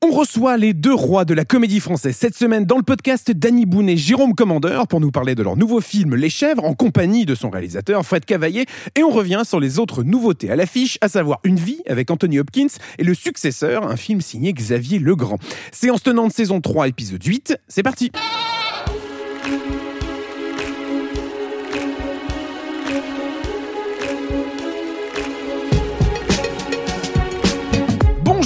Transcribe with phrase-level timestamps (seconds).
[0.00, 3.66] On reçoit les deux rois de la comédie française cette semaine dans le podcast Danny
[3.66, 7.26] Boone et Jérôme Commandeur pour nous parler de leur nouveau film Les Chèvres en compagnie
[7.26, 8.66] de son réalisateur Fred Cavaillé.
[8.94, 12.38] Et on revient sur les autres nouveautés à l'affiche, à savoir Une vie avec Anthony
[12.38, 15.38] Hopkins et Le Successeur, un film signé Xavier Legrand.
[15.72, 18.12] Séance tenante saison 3 épisode 8, c'est parti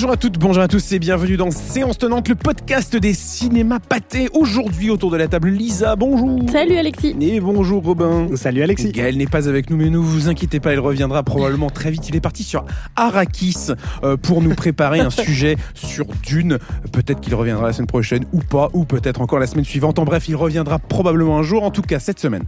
[0.03, 3.79] Bonjour à toutes, bonjour à tous et bienvenue dans Séance Tenante, le podcast des cinémas
[3.79, 4.29] pâtés.
[4.33, 6.41] Aujourd'hui autour de la table, Lisa, bonjour.
[6.51, 7.15] Salut Alexis.
[7.21, 8.27] Et bonjour Robin.
[8.35, 8.91] Salut Alexis.
[8.91, 12.09] Gaël n'est pas avec nous, mais ne vous inquiétez pas, il reviendra probablement très vite.
[12.09, 12.65] Il est parti sur
[12.97, 13.69] Arrakis
[14.03, 16.59] euh, pour nous préparer un sujet sur Dune.
[16.91, 20.01] Peut-être qu'il reviendra la semaine prochaine ou pas, ou peut-être encore la semaine suivante.
[20.01, 21.63] En bref, il reviendra probablement un jour.
[21.63, 22.43] En tout cas, cette semaine,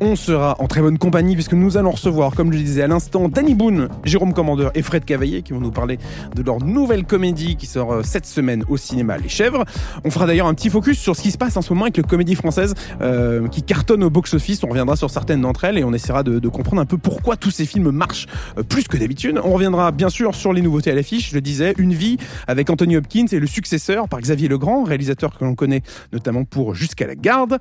[0.00, 2.86] on sera en très bonne compagnie puisque nous allons recevoir, comme je le disais à
[2.86, 5.98] l'instant, Danny Boone, Jérôme Commandeur et Fred Cavaillé qui vont nous parler
[6.36, 9.64] de leur nouvelle comédie qui sort euh, cette semaine au cinéma Les Chèvres.
[10.04, 11.96] On fera d'ailleurs un petit focus sur ce qui se passe en ce moment avec
[11.96, 14.62] la comédie française euh, qui cartonne au box-office.
[14.64, 17.50] On reviendra sur certaines d'entre elles et on essaiera de, comprendre un peu pourquoi tous
[17.50, 19.40] ces films marchent euh, plus que d'habitude.
[19.42, 21.30] On reviendra bien sûr sur les nouveautés à l'affiche.
[21.32, 25.44] Je disais, Une vie avec Anthony Hopkins et le successeur par Xavier Legrand, réalisateur que
[25.44, 27.58] l'on connaît notamment pour Jusqu'à la garde.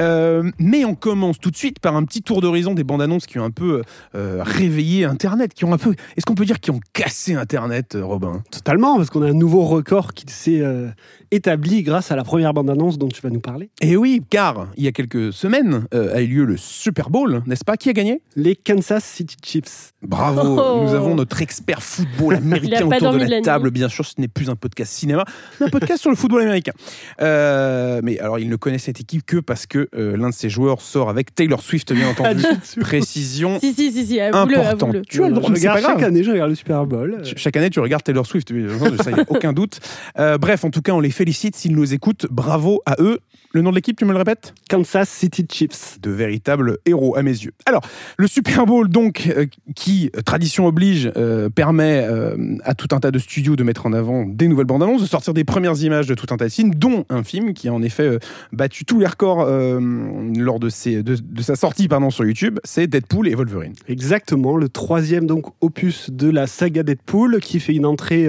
[0.00, 3.26] Euh, mais on commence tout de suite par un petit tour d'horizon des bandes annonces
[3.26, 3.82] qui ont un peu
[4.14, 7.94] euh, réveillé Internet, qui ont un peu, est-ce qu'on peut dire qui ont cassé Internet,
[7.94, 8.42] euh, Robin?
[8.50, 10.88] Totalement, parce qu'on a un nouveau record qui s'est euh,
[11.30, 13.70] établi grâce à la première bande-annonce dont tu vas nous parler.
[13.80, 17.42] Et Eh oui, car il y a quelques semaines a eu lieu le Super Bowl,
[17.46, 17.76] n'est-ce pas?
[17.76, 18.22] Qui a gagné?
[18.36, 19.92] Les Kansas City Chiefs.
[20.02, 20.82] Bravo, Oh.
[20.84, 23.64] nous avons notre expert football américain autour de la la table.
[23.66, 23.70] nuit.
[23.72, 25.24] Bien sûr, ce n'est plus un podcast cinéma,
[25.60, 26.72] mais un podcast sur le football américain.
[27.20, 30.48] Euh, mais alors, il ne connaît cette équipe que parce que euh, l'un de ses
[30.48, 32.42] joueurs sort avec Taylor Swift, bien entendu.
[32.80, 34.82] Précision Si, si, si, si, importante.
[34.82, 35.02] avoue-le.
[35.02, 37.18] Tu as le droit, regarde chaque année, je regarde le Super Bowl.
[37.22, 38.68] Ch- Chaque année, tu regardes Taylor Swift, mais
[39.02, 39.80] ça, il n'y a aucun doute.
[40.18, 42.26] Euh, bref, en tout cas, on les félicite s'ils nous écoutent.
[42.30, 43.20] Bravo à eux.
[43.52, 44.54] Le nom de l'équipe, tu me le répètes?
[44.68, 45.98] Kansas City Chiefs.
[46.00, 47.50] de véritables héros à mes yeux.
[47.66, 47.82] Alors,
[48.16, 53.00] le Super Bowl, donc, euh, qui, euh, tradition oblige, euh, permet euh, à tout un
[53.00, 55.82] tas de studios de mettre en avant des nouvelles bandes annonces, de sortir des premières
[55.82, 58.20] images de tout un tas de films, dont un film qui a en effet
[58.52, 62.86] battu tous les records lors de, ses, de, de sa sortie pardon, sur YouTube, c'est
[62.86, 63.72] Deadpool et Wolverine.
[63.88, 68.28] Exactement, le troisième donc opus de la saga Deadpool qui fait une entrée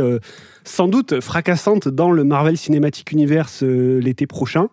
[0.63, 4.69] sans doute fracassante dans le Marvel Cinematic Universe euh, l'été prochain.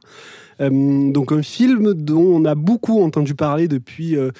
[0.60, 4.30] Euh, donc un film dont on a beaucoup entendu parler depuis euh,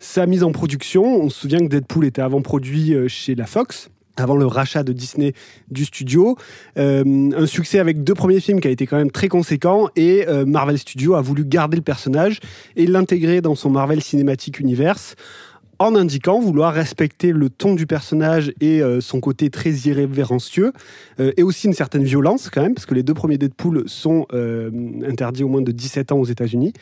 [0.00, 1.04] sa mise en production.
[1.04, 4.94] On se souvient que Deadpool était avant produit chez la Fox avant le rachat de
[4.94, 5.34] Disney
[5.70, 6.38] du studio.
[6.76, 10.78] Un succès avec deux premiers films qui a été quand même très conséquent et Marvel
[10.78, 12.40] Studios a voulu garder le personnage
[12.76, 15.16] et l'intégrer dans son Marvel Cinematic Universe
[15.78, 20.72] en indiquant vouloir respecter le ton du personnage et euh, son côté très irrévérencieux,
[21.20, 24.26] euh, et aussi une certaine violence quand même, parce que les deux premiers Deadpool sont
[24.32, 24.70] euh,
[25.06, 26.72] interdits au moins de 17 ans aux États-Unis.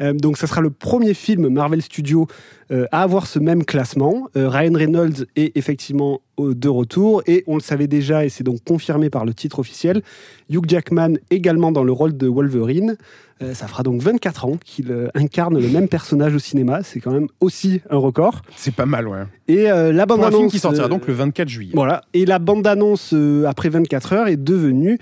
[0.00, 2.26] Euh, donc ça sera le premier film Marvel Studios
[2.70, 4.28] euh, à avoir ce même classement.
[4.36, 8.64] Euh, Ryan Reynolds est effectivement de retour, et on le savait déjà, et c'est donc
[8.64, 10.02] confirmé par le titre officiel,
[10.50, 12.96] Hugh Jackman également dans le rôle de Wolverine.
[13.42, 17.00] Euh, ça fera donc 24 ans qu'il euh, incarne le même personnage au cinéma, c'est
[17.00, 18.42] quand même aussi un record.
[18.56, 19.24] C'est pas mal, ouais.
[19.48, 20.38] Et euh, la Pour un bande-annonce...
[20.40, 21.72] film qui sortira donc le 24 juillet.
[21.74, 22.02] voilà.
[22.14, 24.98] Et la bande-annonce, euh, après 24 heures, est devenue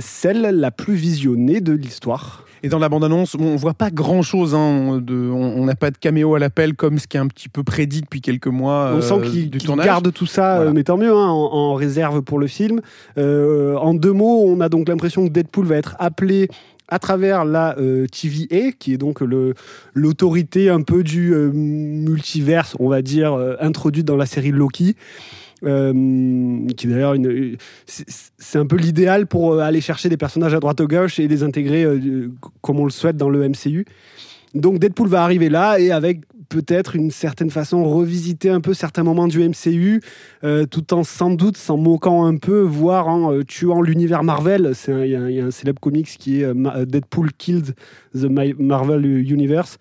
[0.00, 2.44] celle la plus visionnée de l'histoire.
[2.64, 4.54] Et dans la bande-annonce, on voit pas grand-chose.
[4.54, 7.64] Hein, on n'a pas de caméo à l'appel comme ce qui est un petit peu
[7.64, 9.84] prédit depuis quelques mois On euh, sent qu'ils du qu'ils tournage.
[9.86, 10.70] gardent tout ça, Voilà.
[10.70, 12.80] euh, mais tant mieux, hein, en, en réserve pour le film.
[13.18, 16.48] Euh, en deux mots, on a donc l'impression que Deadpool va être appelé
[16.88, 19.22] à travers la euh, TVA, qui est donc
[19.94, 24.94] l'autorité un peu du euh, multiverse, on va dire, euh, introduite dans la série Loki.
[25.64, 27.14] Euh, qui d'ailleurs
[27.86, 31.28] c'est un peu l'idéal pour euh, aller chercher des personnages à droite ou gauche et
[31.28, 32.30] les intégrer euh,
[32.62, 33.84] comme on le souhaite dans le MCU.
[34.54, 39.02] Donc Deadpool va arriver là et avec peut-être une certaine façon revisiter un peu certains
[39.04, 40.02] moments du MCU,
[40.70, 44.72] tout en sans doute s'en moquant un peu, voire en tuant l'univers Marvel.
[44.88, 46.52] Il y, a un- célèbre comics qui est
[46.86, 47.74] Deadpool Killed
[48.14, 49.78] the Ma- Marvel Universe.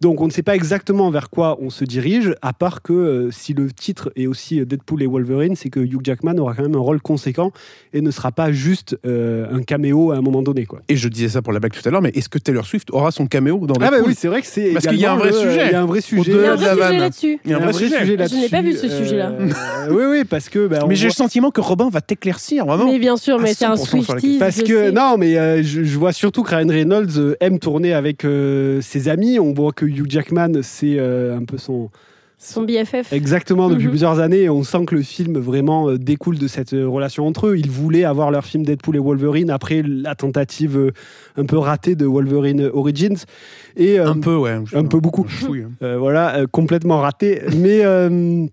[0.00, 3.30] Donc on ne sait pas exactement vers quoi on se dirige, à part que euh,
[3.30, 6.62] si le titre est aussi euh, Deadpool et Wolverine, c'est que Hugh Jackman aura quand
[6.62, 7.52] même un rôle conséquent
[7.92, 10.64] et ne sera pas juste euh, un caméo à un moment donné.
[10.64, 10.80] Quoi.
[10.88, 12.90] Et je disais ça pour la blague tout à l'heure, mais est-ce que Taylor Swift
[12.92, 15.04] aura son caméo dans Ah bah Deadpool oui, c'est vrai que c'est Parce qu'il y
[15.04, 15.66] a un vrai le- sujet.
[15.66, 16.22] Il y a un vrai sujet.
[16.30, 16.98] Il y a Au-delà un de la vrai sujet vanne.
[17.00, 17.38] là-dessus.
[17.44, 18.16] Il y a un vrai sujet.
[18.16, 18.36] là-dessus.
[18.36, 19.32] Je n'ai pas vu ce sujet-là.
[19.38, 20.66] Euh, oui, oui, parce que.
[20.66, 22.90] bah, Mais j'ai le sentiment que Robin va t'éclaircir, vraiment.
[22.90, 24.38] Mais bien sûr, mais c'est un 100% sur la Swifties.
[24.38, 24.92] Parce je que sais.
[24.92, 28.80] non, mais euh, je, je vois surtout que Ryan Reynolds euh, aime tourner avec euh,
[28.80, 29.38] ses amis.
[29.38, 31.90] On voit que Hugh Jackman, c'est euh, un peu son
[32.42, 33.12] Son BFF.
[33.12, 33.90] Exactement, depuis Mhm.
[33.90, 37.26] plusieurs années, et on sent que le film vraiment euh, découle de cette euh, relation
[37.26, 37.58] entre eux.
[37.58, 40.90] Ils voulaient avoir leur film Deadpool et Wolverine après la tentative
[41.36, 43.18] un peu ratée de Wolverine Origins.
[43.76, 44.56] Et, euh, Un peu, ouais.
[44.72, 45.26] un peu beaucoup.
[45.50, 45.70] Hein.
[45.82, 47.42] Euh, voilà, euh, complètement raté.
[47.58, 48.46] Mais euh,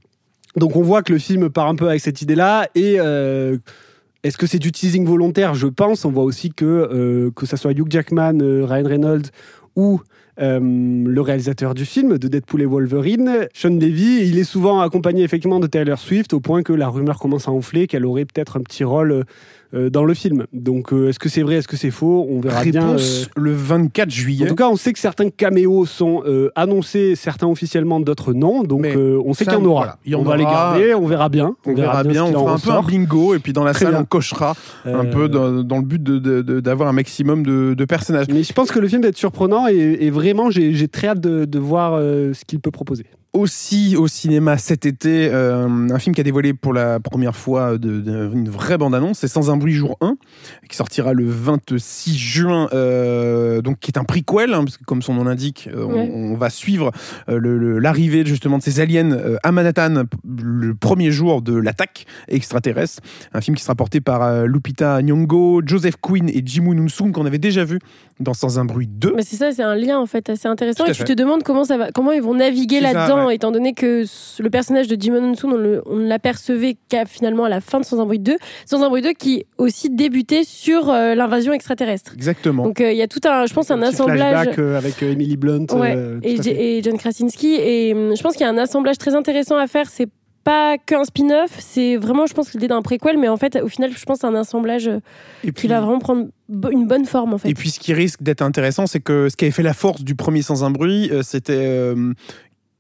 [0.58, 2.68] donc on voit que le film part un peu avec cette idée-là.
[2.76, 3.56] Et euh,
[4.26, 5.54] est-ce que c'est du teasing volontaire?
[5.56, 6.04] Je pense.
[6.04, 9.30] On voit aussi que, euh, que ça soit Hugh Jackman, euh, Ryan Reynolds
[9.78, 10.02] ou
[10.40, 15.60] le réalisateur du film de Deadpool et Wolverine, Sean Levy, il est souvent accompagné effectivement
[15.60, 18.62] de Taylor Swift au point que la rumeur commence à enfler qu'elle aurait peut-être un
[18.62, 19.24] petit rôle euh,
[19.74, 20.46] dans le film.
[20.54, 22.26] Donc euh, est-ce que c'est vrai, est-ce que c'est faux?
[22.30, 22.82] On verra bien.
[22.84, 24.48] euh, Réponse le 24 en juillet.
[24.48, 28.64] tout cas, on sait que certains caméos sont euh, annoncés, certains officiellement, d'autres non.
[28.64, 29.80] Donc, euh, on sait qu'il y en aura.
[29.82, 31.56] voilà, il y en on va les garder, on verra bien.
[31.66, 33.86] On verra bien, on en fera un peu un bingo et puis dans la Très
[33.86, 34.02] salle bien.
[34.02, 34.56] on cochera
[34.86, 38.28] un Euh, peu dans, dans le but d'avoir un maximum de, de personnages.
[38.34, 41.20] Mais je pense que le film va être surprenant et, et vraiment, j'ai très hâte
[41.20, 43.06] de, de voir euh, ce qu'il peut proposer.
[43.34, 47.78] Aussi au cinéma cet été, euh, un film qui a dévoilé pour la première fois
[47.78, 50.16] de, de- une vraie bande-annonce, c'est Sans un bruit jour 1,
[50.70, 55.02] qui sortira le 26 juin, euh, donc qui est un prequel, hein, parce que comme
[55.04, 56.12] son nom l'indique, euh, on- Ouais.
[56.14, 56.92] on, va suivre
[57.28, 63.02] l'arrivée justement de ces aliens à Manhattan le premier jour de l'attaque extraterrestre.
[63.34, 67.38] Un film qui sera porté par Lupita Nyong'o, Joseph Quinn et Jimu Nunsung qu'on avait
[67.40, 67.80] déjà vu
[68.20, 69.14] dans Sans un bruit 2.
[69.16, 70.86] Mais c'est ça, c'est un lien en fait assez intéressant.
[70.86, 74.04] Et tu te demandes comment ça va, comment ils vont naviguer là-dedans, étant donné que
[74.40, 77.80] le personnage de Jimon Hunsoon, on, le- on ne l'apercevait qu'à finalement à la fin
[77.80, 78.36] de Sans un bruit 2,
[78.66, 82.14] Sans un bruit 2 qui aussi débutait sur euh, l'invasion extraterrestre.
[82.16, 82.64] Exactement.
[82.64, 84.48] Donc euh, il y a tout un, je pense, un petit assemblage.
[84.58, 85.66] euh, avec Emily Blunt.
[85.74, 87.56] Ouais, et, John Krasinski.
[87.60, 89.90] Et hum, je pense qu'il y a un assemblage très intéressant à faire.
[89.90, 90.08] C'est
[90.48, 93.92] pas qu'un spin-off, c'est vraiment, je pense, l'idée d'un préquel, mais en fait, au final,
[93.92, 95.02] je pense c'est un assemblage euh,
[95.44, 96.28] et qui va vraiment prendre
[96.72, 97.50] une bonne forme, en fait.
[97.50, 100.06] Et puis ce qui risque d'être intéressant, c'est que ce qui avait fait la force
[100.06, 102.14] du premier Sans un bruit, euh, c'était euh,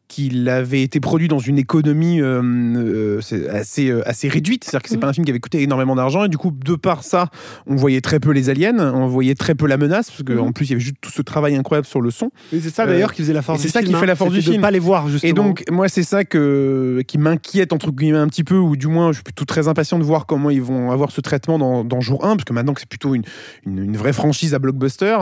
[0.07, 3.19] qu'il avait été produit dans une économie euh, euh,
[3.51, 4.63] assez, euh, assez réduite.
[4.63, 5.01] C'est-à-dire que c'est Mhm.
[5.01, 6.23] pas un film qui avait coûté énormément d'argent.
[6.23, 7.29] Et du coup, de par ça,
[7.65, 10.53] on voyait très peu les aliens, on voyait très peu la menace, parce qu'en Mhm.
[10.53, 12.31] plus, il y avait juste tout ce travail incroyable sur le son.
[12.53, 13.91] Et c'est ça d'ailleurs qui faisait la force du c'est ça film.
[13.91, 14.07] qui fait hein.
[14.07, 14.61] la force du de film.
[14.61, 15.29] pas les voir, justement.
[15.29, 18.87] Et donc, moi, c'est ça que, qui m'inquiète, entre guillemets, un petit peu, ou du
[18.87, 21.83] moins, je suis plutôt très impatient de voir comment ils vont avoir ce traitement dans,
[21.83, 23.23] dans jour 1, parce que maintenant que c'est plutôt une,
[23.65, 25.17] une, une vraie franchise à blockbuster,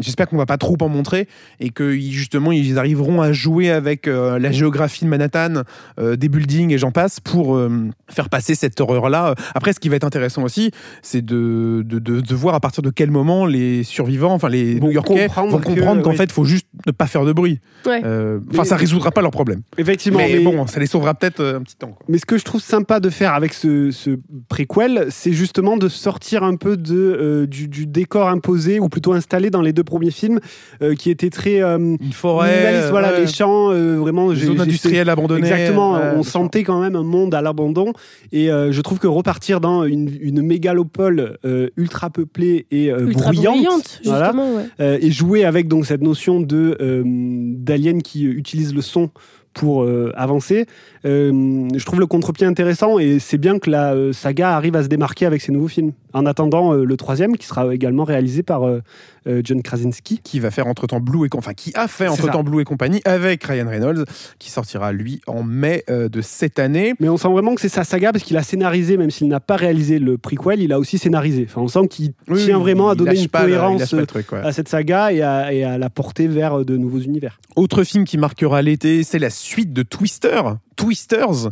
[0.00, 1.28] j'espère qu'on va pas trop en montrer,
[1.60, 5.62] et que justement, ils arriveront à jouer avec euh, la géographie de Manhattan,
[5.98, 9.34] euh, des buildings et j'en passe, pour euh, faire passer cette horreur-là.
[9.54, 10.70] Après, ce qui va être intéressant aussi,
[11.02, 14.80] c'est de, de, de, de voir à partir de quel moment les survivants, enfin les
[14.80, 17.58] New-Yorkais, comprendre vont comprendre qu'en fait, il faut juste ne pas faire de bruit.
[17.86, 18.00] Ouais.
[18.04, 19.62] Euh, Enfin, Mais- ça résoudra pas leurs problèmes.
[19.78, 21.88] Effectivement, Mais, mais- bon, ça les sauvera peut-être euh, un petit temps.
[21.88, 22.04] quoi.
[22.08, 24.10] Mais ce que je trouve sympa de faire avec ce, ce
[24.48, 29.12] préquel, c'est justement de sortir un peu de, euh, du, du décor imposé, ou plutôt
[29.12, 30.40] installé dans les deux premiers films,
[30.82, 32.88] euh, qui étaient très euh, Une forêt.
[32.90, 34.30] Voilà, ouais, les champs, euh, vraiment.
[34.32, 35.48] une j'ai- zone j'ai- industrielle abandonnée.
[35.48, 37.92] Exactement, ouais, on sentait quand même un monde à l'abandon.
[38.32, 43.06] Et euh, je trouve que repartir dans une, une mégalopole euh, ultra peuplée et euh,
[43.06, 44.24] Ultra bruyante, bruyante, voilà.
[44.24, 44.62] justement, ouais.
[44.80, 49.10] euh, et jouer avec donc cette notion de euh, d'aliens qui utilisent le son
[49.52, 50.66] pour euh, avancer.
[51.04, 54.82] Euh, je trouve le contre-pied intéressant et c'est bien que la euh, saga arrive à
[54.82, 55.92] se démarquer avec ses nouveaux films.
[56.12, 58.80] En attendant euh, le troisième qui sera également réalisé par euh,
[59.21, 60.20] euh, John Krasinski.
[60.22, 62.42] Qui va faire entre temps Blue et enfin qui a fait C'est entre temps ça.
[62.42, 64.04] Blue et compagnie avec Ryan Reynolds,
[64.38, 66.94] qui sortira lui en mai euh, de cette année.
[67.00, 69.40] Mais on sent vraiment que c'est sa saga parce qu'il a scénarisé, même s'il n'a
[69.40, 71.46] pas réalisé le prequel, il a aussi scénarisé.
[71.48, 74.40] Enfin, on sent qu'il Oui, tient vraiment à donner une cohérence le truc, ouais.
[74.40, 77.38] à cette saga et à, et à la porter vers euh, de nouveaux univers.
[77.56, 80.40] Autre film qui marquera l'été, c'est la suite de Twister.
[80.76, 81.48] Twisters,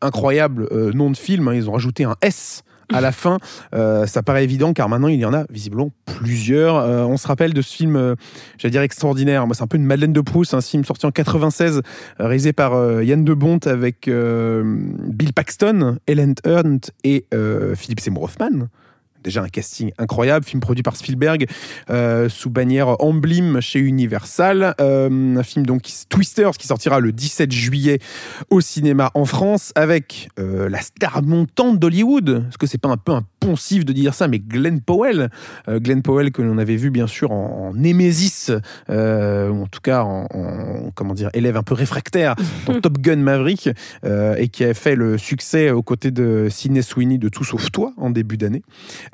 [0.00, 3.38] incroyable euh, nom de film, hein, ils ont rajouté un S à la fin.
[3.74, 6.76] Euh, ça paraît évident car maintenant il y en a visiblement plusieurs.
[6.76, 8.14] Euh, on se rappelle de ce film, euh,
[8.58, 9.46] j'allais dire extraordinaire.
[9.46, 12.52] Moi, c'est un peu une Madeleine de Proust, un film sorti en 96, euh, réalisé
[12.52, 17.26] par euh, Yann de Bont avec Bill Paxton, Ellen Hunt et
[17.76, 18.68] Philippe Seymour Hoffman.
[19.22, 21.46] Déjà un casting incroyable, film produit par Spielberg
[21.90, 24.74] euh, sous bannière Emblem chez Universal.
[24.80, 27.98] Euh, un film donc Twisters qui sortira le 17 juillet
[28.50, 32.46] au cinéma en France avec euh, la star montante d'Hollywood.
[32.48, 35.28] Est-ce que c'est pas un peu un poncif de dire ça, mais Glenn Powell,
[35.68, 38.50] Glenn Powell que l'on avait vu bien sûr en, en Némésis,
[38.88, 42.36] ou en tout cas en, en- comment dire élève un peu réfractaire
[42.66, 43.68] dans Top Gun Maverick
[44.04, 47.92] et qui a fait le succès aux côtés de Sidney Sweeney de Tout sauf toi
[47.96, 48.62] en début d'année.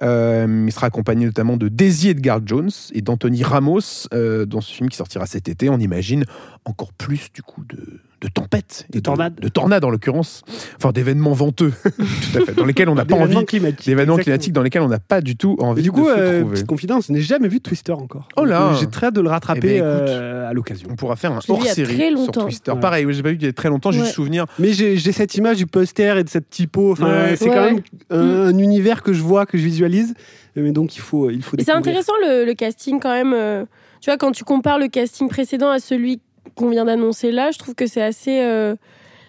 [0.02, 4.72] Euh, il sera accompagné notamment de Daisy Edgar Jones et d'Anthony Ramos euh, dans ce
[4.72, 5.68] film qui sortira cet été.
[5.68, 6.24] On imagine
[6.64, 9.38] encore plus du coup de, de tempêtes, De tornades.
[9.40, 10.42] de tornades en l'occurrence,
[10.76, 13.86] enfin d'événements venteux, tout à fait, dans lesquels on n'a pas envie, climatiques.
[13.86, 16.10] d'événements climatiques dans lesquels on n'a pas du tout envie Et du de coup, se
[16.18, 18.28] euh, petite confidence, je n'ai jamais vu Twister encore.
[18.36, 20.08] Oh là euh, J'ai très hâte de le rattraper Eh ben, écoute.
[20.08, 20.88] euh, à l'occasion.
[20.90, 22.32] On pourra faire un hors-série sur.
[22.32, 22.72] Twister.
[22.72, 22.80] Ouais.
[22.80, 24.04] Pareil, j'ai pas vu il y a très longtemps, j'ai Ouais.
[24.04, 24.46] juste souvenir.
[24.58, 26.92] Mais j'ai cette image du poster et de cette typo.
[26.92, 27.36] Enfin, Ouais.
[27.36, 30.14] c'est Ouais, quand même un, un univers que je vois, que je visualise.
[30.56, 31.56] Mais donc il faut, il faut.
[31.56, 33.32] Et c'est intéressant le, le casting quand même.
[33.32, 33.64] euh,
[34.00, 36.20] tu vois, quand tu compares le casting précédent à celui
[36.54, 38.40] qu'on vient d'annoncer là, je trouve que c'est assez.
[38.42, 38.76] euh,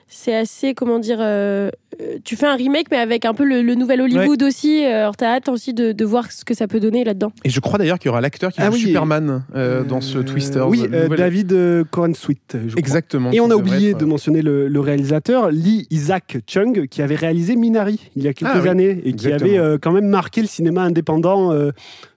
[0.08, 1.20] c'est assez, comment dire.
[2.02, 4.86] Euh, tu fais un remake, mais avec un peu le, le nouvel Hollywood aussi.
[4.86, 7.32] euh, Alors, t'as hâte aussi de, de voir ce que ça peut donner là-dedans.
[7.44, 10.02] Et je crois d'ailleurs qu'il y aura l'acteur qui Ah joue oui, Superman euh, dans
[10.02, 10.62] ce Euh, Twister.
[10.68, 11.56] Oui, euh, David
[11.92, 12.58] Cohen Sweet.
[12.78, 13.32] Exactement.
[13.32, 17.16] Et on a oublié être, de mentionner le, le réalisateur Lee Isaac Chung, qui avait
[17.16, 20.08] réalisé Minari il y a quelques Ah oui, années et qui avait euh, quand même
[20.08, 21.72] marqué le cinéma indépendant euh,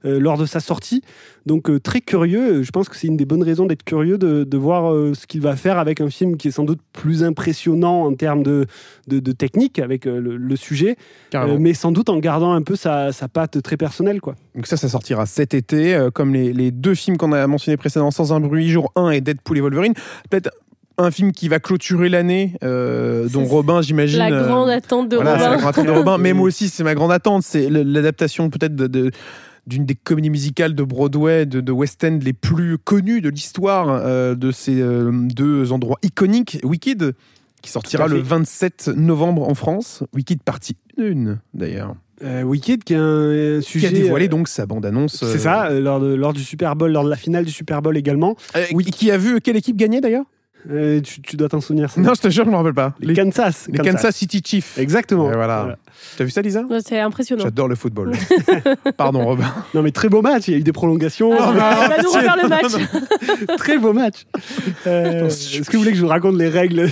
[0.04, 1.02] euh, lors de sa sortie.
[1.46, 2.62] Donc euh, très curieux.
[2.62, 5.26] Je pense que c'est une des bonnes raisons d'être curieux de, de voir euh, ce
[5.26, 8.66] qu'il va faire avec un film qui est sans doute plus impressionnant en termes de,
[9.08, 10.96] de, de technique avec euh, le, le sujet,
[11.34, 14.20] euh, mais sans doute en gardant un peu sa, sa patte très personnelle.
[14.20, 14.34] Quoi.
[14.54, 17.76] Donc ça, ça sortira cet été, euh, comme les, les deux films qu'on a mentionnés
[17.76, 19.94] précédemment, Sans un bruit, Jour 1 et Deadpool et Wolverine.
[20.30, 20.50] Peut-être
[20.98, 24.18] un film qui va clôturer l'année, euh, dont Robin, j'imagine.
[24.18, 25.58] La euh, grande attente de voilà, c'est la Robin.
[25.60, 26.18] grande attente de Robin.
[26.18, 27.42] Mais moi aussi, c'est ma grande attente.
[27.44, 29.10] C'est l'adaptation peut-être de- de-
[29.66, 33.86] d'une des comédies musicales de Broadway, de, de West End les plus connues de l'histoire
[33.88, 36.58] euh, de ces euh, deux endroits iconiques.
[36.64, 37.14] Wicked,
[37.62, 38.22] qui sortira le fait.
[38.28, 40.02] 27 novembre en France.
[40.14, 41.94] Wicked partie 1, d'ailleurs.
[42.22, 43.88] Euh, Wicked, qui est un, Qui sujet.
[43.88, 45.24] a dévoilé euh, donc sa bande-annonce.
[45.24, 47.82] C'est ça, euh, lors, de, lors du Super Bowl, lors de la finale du Super
[47.82, 48.36] Bowl également.
[48.54, 50.26] Euh, Qui a vu quelle équipe gagner d'ailleurs?
[50.70, 51.90] Euh, tu, tu dois t'en souvenir.
[51.90, 52.00] ça.
[52.00, 52.94] Non, je te jure, je me rappelle pas.
[53.00, 53.68] Les, Kansas.
[53.68, 54.78] les Kansas City Chiefs.
[54.78, 55.30] Exactement.
[55.30, 55.76] Et voilà.
[56.16, 56.62] T'as vu ça, Lisa?
[56.62, 57.42] Ouais, C'est impressionnant.
[57.42, 58.12] J'adore le football.
[58.96, 59.44] Pardon, Robin.
[59.74, 60.46] Non, mais très beau match.
[60.48, 61.32] Il y a eu des prolongations.
[61.38, 63.56] Ah, on va nous refaire le match.
[63.58, 64.24] très beau match.
[64.86, 66.88] Euh, Est-ce que vous voulez que je vous raconte les règles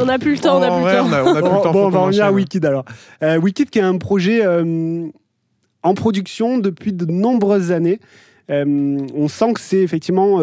[0.00, 1.06] On n'a plus le temps, on n'a plus temps.
[1.06, 1.72] on a, on a plus le Bon, temps.
[1.72, 2.34] bon, on va revenir à enchaîne.
[2.36, 2.84] Wicked alors.
[3.22, 5.06] Euh, Wicked qui est un projet euh,
[5.82, 8.00] en production depuis de nombreuses années.
[8.50, 10.40] Euh, on sent que c'est effectivement.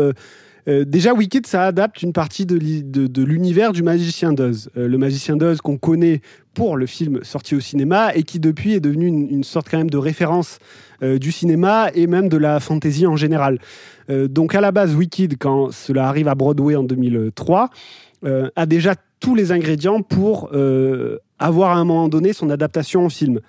[0.68, 2.56] Euh, déjà, Wicked, ça adapte une partie de,
[3.22, 4.70] l'univers du magicien d'Oz.
[4.78, 6.22] Euh, le magicien d'Oz qu'on connaît
[6.54, 9.90] pour le film sorti au cinéma et qui depuis est devenu une, sorte quand même
[9.90, 10.60] de référence
[11.02, 13.60] euh, du cinéma et même de la fantasy en général.
[14.10, 17.70] Donc à la base, Wicked, quand cela arrive à Broadway en 2003,
[18.26, 20.52] euh, a déjà tous les ingrédients pour
[21.40, 23.40] avoir à un moment donné son adaptation en film.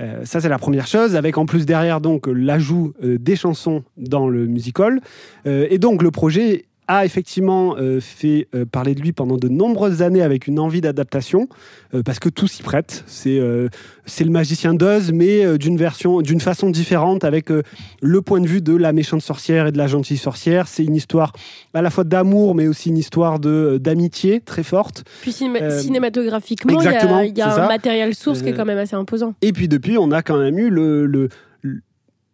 [0.00, 3.84] Euh, ça, c'est la première chose, avec en plus derrière donc l'ajout euh, des chansons
[3.96, 5.00] dans le musical.
[5.46, 9.48] Euh, et donc le projet a effectivement euh, fait euh, parler de lui pendant de
[9.48, 11.48] nombreuses années avec une envie d'adaptation,
[11.94, 13.04] euh, parce que tout s'y prête.
[13.06, 13.40] C'est
[14.06, 17.48] c'est le magicien d'Oz, mais d'une version, d'une façon différente, avec
[18.00, 20.68] le point de vue de la méchante sorcière et de la gentille sorcière.
[20.68, 21.32] C'est une histoire
[21.74, 25.04] à la fois d'amour, mais aussi une histoire de d'amitié très forte.
[25.22, 27.66] Puis cinéma- cinématographiquement, il y a, y un ça.
[27.66, 29.34] matériel source qui est quand même assez imposant.
[29.42, 31.28] Et puis depuis, on a quand même eu le, le,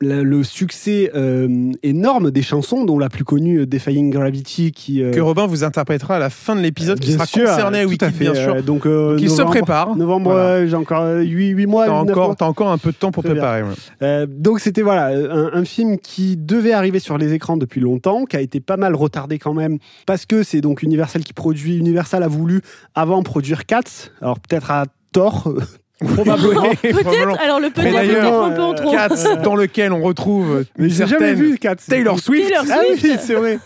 [0.03, 5.03] le, le succès euh, énorme des chansons, dont la plus connue, euh, Defying Gravity, qui...
[5.03, 7.87] euh, Que Robin vous interprétera à la fin de l'épisode, qui sera sûr, concerné à
[7.87, 8.63] Wiki, bien sûr.
[8.63, 8.83] donc,
[9.19, 9.97] Qu'il se prépare.
[9.97, 10.67] Novembre, Voilà.
[10.67, 11.87] j'ai encore 8, mois.
[11.87, 13.63] T'as encore, t'as encore un peu de temps pour préparer.
[13.63, 14.27] ouais.
[14.27, 18.37] Donc c'était voilà un, un film qui devait arriver sur les écrans depuis longtemps, qui
[18.37, 21.77] a été pas mal retardé quand même, parce que c'est donc Universal qui produit.
[21.77, 22.61] Universal a voulu
[22.95, 25.53] avant produire Cats, alors peut-être à tort,
[26.03, 26.71] probablement.
[26.83, 28.91] Peut-être, alors le peut-être d'ailleurs, peut-être un peu en euh, trop.
[28.93, 31.77] Cats, dans lequel on retrouve Mais j'ai jamais vu Cats.
[31.77, 32.49] Taylor Swift.
[32.49, 33.21] Taylor Ah oui, Swift.
[33.25, 33.59] c'est vrai.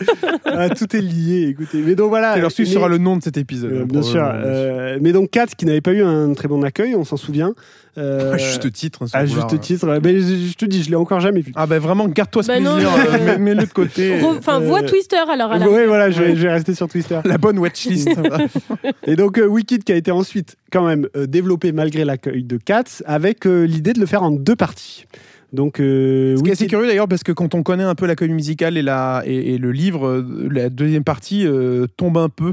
[0.45, 1.79] Ah, tout est lié, écoutez.
[1.85, 2.33] Mais donc voilà.
[2.33, 3.71] Taylor Swift mais- sera le nom de cet épisode.
[3.71, 4.21] euh, hein, bien sûr.
[4.21, 4.79] probablement, bien sûr.
[4.79, 7.53] euh, mais donc Cats qui n'avait pas eu un très bon accueil, on s'en souvient.
[7.97, 8.99] Euh, À juste titre.
[9.03, 9.57] hein, à juste hein.
[9.57, 9.99] titre.
[10.03, 11.51] Mais je, je te dis, je l'ai encore jamais vu.
[11.55, 12.91] Ah bah vraiment, garde-toi ce Bah non, plaisir.
[12.95, 14.19] euh, euh, mets- Mets-le de côté.
[14.23, 15.51] Enfin, vois euh, Twister alors.
[15.51, 17.19] à la- Oui, voilà, je vais, je vais rester sur Twister.
[17.25, 18.09] La bonne watchlist.
[19.07, 22.57] Et donc euh, Wicked qui a été ensuite quand même euh, développé malgré l'accueil de
[22.57, 25.05] Cats avec euh, l'idée de le faire en deux parties.
[25.53, 28.05] Donc euh, Ce qui est assez curieux d'ailleurs parce que quand on connaît un peu
[28.05, 32.17] la comédie musicale et, la, et, et le livre, euh, la deuxième partie euh, tombe
[32.17, 32.51] un peu.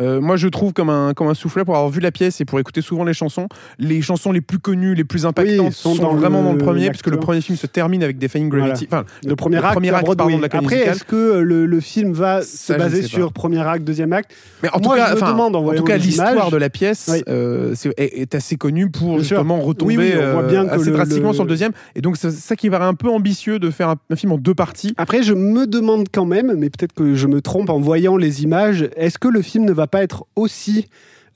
[0.00, 2.44] Euh, moi, je trouve comme un, comme un soufflet pour avoir vu la pièce et
[2.44, 3.48] pour écouter souvent les chansons.
[3.78, 6.52] Les chansons les plus connues, les plus impactantes Oui, sont sont, dans vraiment le- dans
[6.52, 8.86] le premier, puisque le premier film se termine avec Defying Gravity.
[8.90, 10.24] Enfin, le premier acte, premier à acte, Broadway.
[10.24, 13.02] pardon, de la comédie Après, est-ce que euh, le, le film va Ça, se baser
[13.02, 15.62] sur premier acte, deuxième acte Mais en tout cas, je me enfin, demande, en en
[15.62, 17.22] voyant tout cas, les l'histoire de la pièce Oui.
[17.28, 19.36] euh, est, est assez connue pour Bien sûr.
[19.36, 21.72] justement retomber Oui, oui, on voit bien que assez drastiquement sur le deuxième.
[21.94, 24.38] Et donc, c'est ça qui paraît un peu ambitieux de faire un, un film en
[24.38, 24.94] deux parties.
[24.96, 28.42] Après, je me demande quand même, mais peut-être que je me trompe en voyant les
[28.44, 30.86] images, est-ce que le film ne va pas être aussi...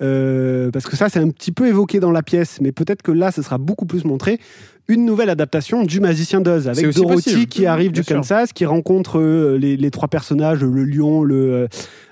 [0.02, 3.12] euh, parce que ça, c'est un petit peu évoqué dans la pièce, mais peut-être que
[3.12, 4.38] là, ce sera beaucoup plus montré.
[4.88, 7.46] une nouvelle adaptation du Magicien d'Oz avec Dorothy possible.
[7.46, 8.16] qui arrive Bien du sûr.
[8.16, 11.68] Kansas, qui rencontre euh, les, les trois personnages, le lion, le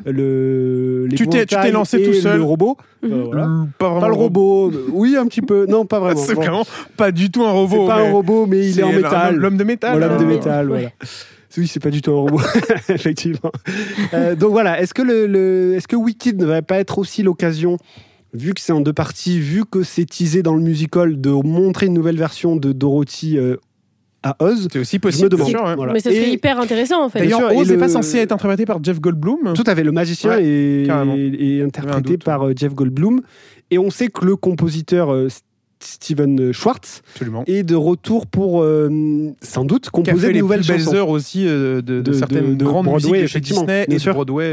[0.07, 2.39] le Tu t'es- tu t'es l'épouvantail lancé et tout seul.
[2.39, 2.77] le robot.
[3.03, 3.13] Mhm.
[3.13, 3.43] Euh, voilà.
[3.45, 4.01] Euh, Pas vraiment.
[4.01, 6.21] Pas le robot, euh, oui un petit peu, non pas vraiment.
[6.21, 6.65] C'est Bon, vraiment
[6.97, 7.83] pas du tout un robot.
[7.83, 9.37] c'est pas mais un robot, mais il est en métal.
[9.37, 10.01] L'homme de métal.
[10.01, 10.79] L'homme de métal, Ouais.
[10.79, 10.91] voilà.
[11.57, 12.41] Oui, c'est pas du tout un robot,
[12.89, 13.53] effectivement.
[14.15, 17.23] Euh, donc voilà, est-ce que, le, le- est-ce que Wicked ne va pas être aussi
[17.23, 17.77] l'occasion,
[18.33, 21.87] vu que c'est en deux parties, vu que c'est teasé dans le musical, de montrer
[21.87, 23.57] une nouvelle version de Dorothy euh,
[24.23, 24.69] à Oz?
[24.73, 25.29] C'est aussi Je me possible.
[25.29, 25.49] demande.
[25.51, 25.77] bien sûr.
[25.77, 25.93] Voilà.
[25.93, 27.19] Mais ça serait Et- hyper intéressant en fait.
[27.19, 29.53] D'ailleurs, Oz le- n'est pas censé être interprété par Jeff Goldblum.
[29.55, 33.21] Tout à fait, le magicien Ouais, est, est interprété par euh, Jeff Goldblum.
[33.71, 35.11] Et on sait que le compositeur
[35.85, 37.45] Steven Schwartz Absolument.
[37.47, 38.89] est de retour pour, euh,
[39.43, 40.95] sans doute, composer de les nouvelles plus belles chansons.
[40.97, 43.85] heures aussi euh, de, de De- certaines de- de grandes Broadway, musiques de chez Disney
[43.89, 44.15] et de sûr.
[44.15, 44.45] Broadway.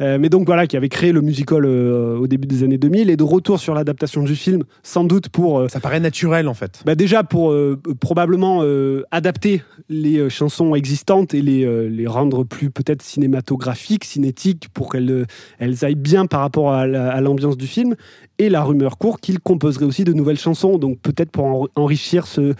[0.00, 0.18] euh.
[0.18, 3.24] Mais donc voilà, qui avait créé le musical au début des années 2000 et de
[3.24, 5.68] retour sur l'adaptation du film, sans doute pour...
[5.68, 6.82] Ça paraît naturel en fait.
[6.86, 7.52] bah déjà pour
[7.98, 8.62] probablement
[9.10, 15.26] adapter les chansons existantes et les, les rendre plus peut-être cinématographiques, cinétiques, pour qu'elles
[15.58, 17.96] elles aillent bien par rapport à la- à l'ambiance du film.
[18.38, 22.26] Et la rumeur court qu'il composerait aussi de nouvelles chansons, donc peut-être pour en- enrichir
[22.26, 22.54] ce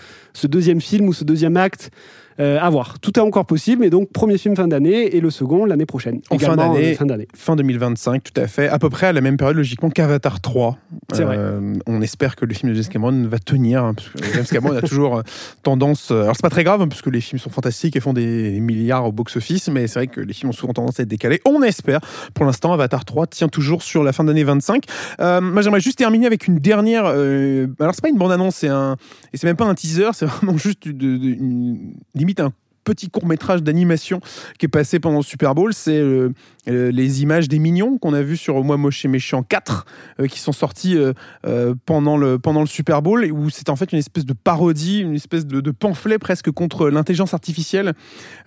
[0.47, 1.91] deuxième film ou ce deuxième acte.
[2.41, 3.01] Euh, à voir.
[3.01, 6.21] Tout est encore possible, mais donc premier film fin d'année et le second l'année prochaine.
[6.31, 6.93] En fin d'année.
[6.93, 7.27] euh, fin d'année.
[7.35, 8.69] Fin 2025, tout à fait.
[8.69, 10.79] À peu près à la même période, logiquement, qu'Avatar 3.
[11.13, 11.37] C'est vrai.
[11.39, 13.83] Euh, On espère que le film de James Cameron va tenir.
[13.85, 15.23] hein, parce que James Cameron a toujours euh,
[15.63, 16.11] tendance.
[16.11, 18.61] Alors, c'est pas très grave, hein, parce que les films sont fantastiques et font des
[18.61, 21.41] milliards au box-office, mais c'est vrai que les films ont souvent tendance à être décalés.
[21.45, 22.01] On espère.
[22.35, 24.85] Pour l'instant, Avatar 3 tient toujours sur la fin d'année 25.
[25.21, 27.05] Euh, moi, j'aimerais juste terminer avec une dernière.
[27.07, 28.97] euh, alors, c'est pas une bande-annonce, c'est un.
[29.33, 31.95] Et c'est même pas un teaser, c'est vraiment juste de, de- une-
[32.39, 32.53] un
[32.85, 34.21] petit court métrage d'animation
[34.59, 36.33] qui est passé pendant le Super Bowl, c'est euh,
[36.67, 39.87] les images des mignons qu'on a vu sur Moi Moche et Méchant 4
[40.21, 41.13] euh, qui sont sortis euh,
[41.47, 45.01] euh, pendant, le, pendant le Super Bowl où c'est en fait une espèce de parodie,
[45.01, 47.93] une espèce de, de pamphlet presque contre l'intelligence artificielle.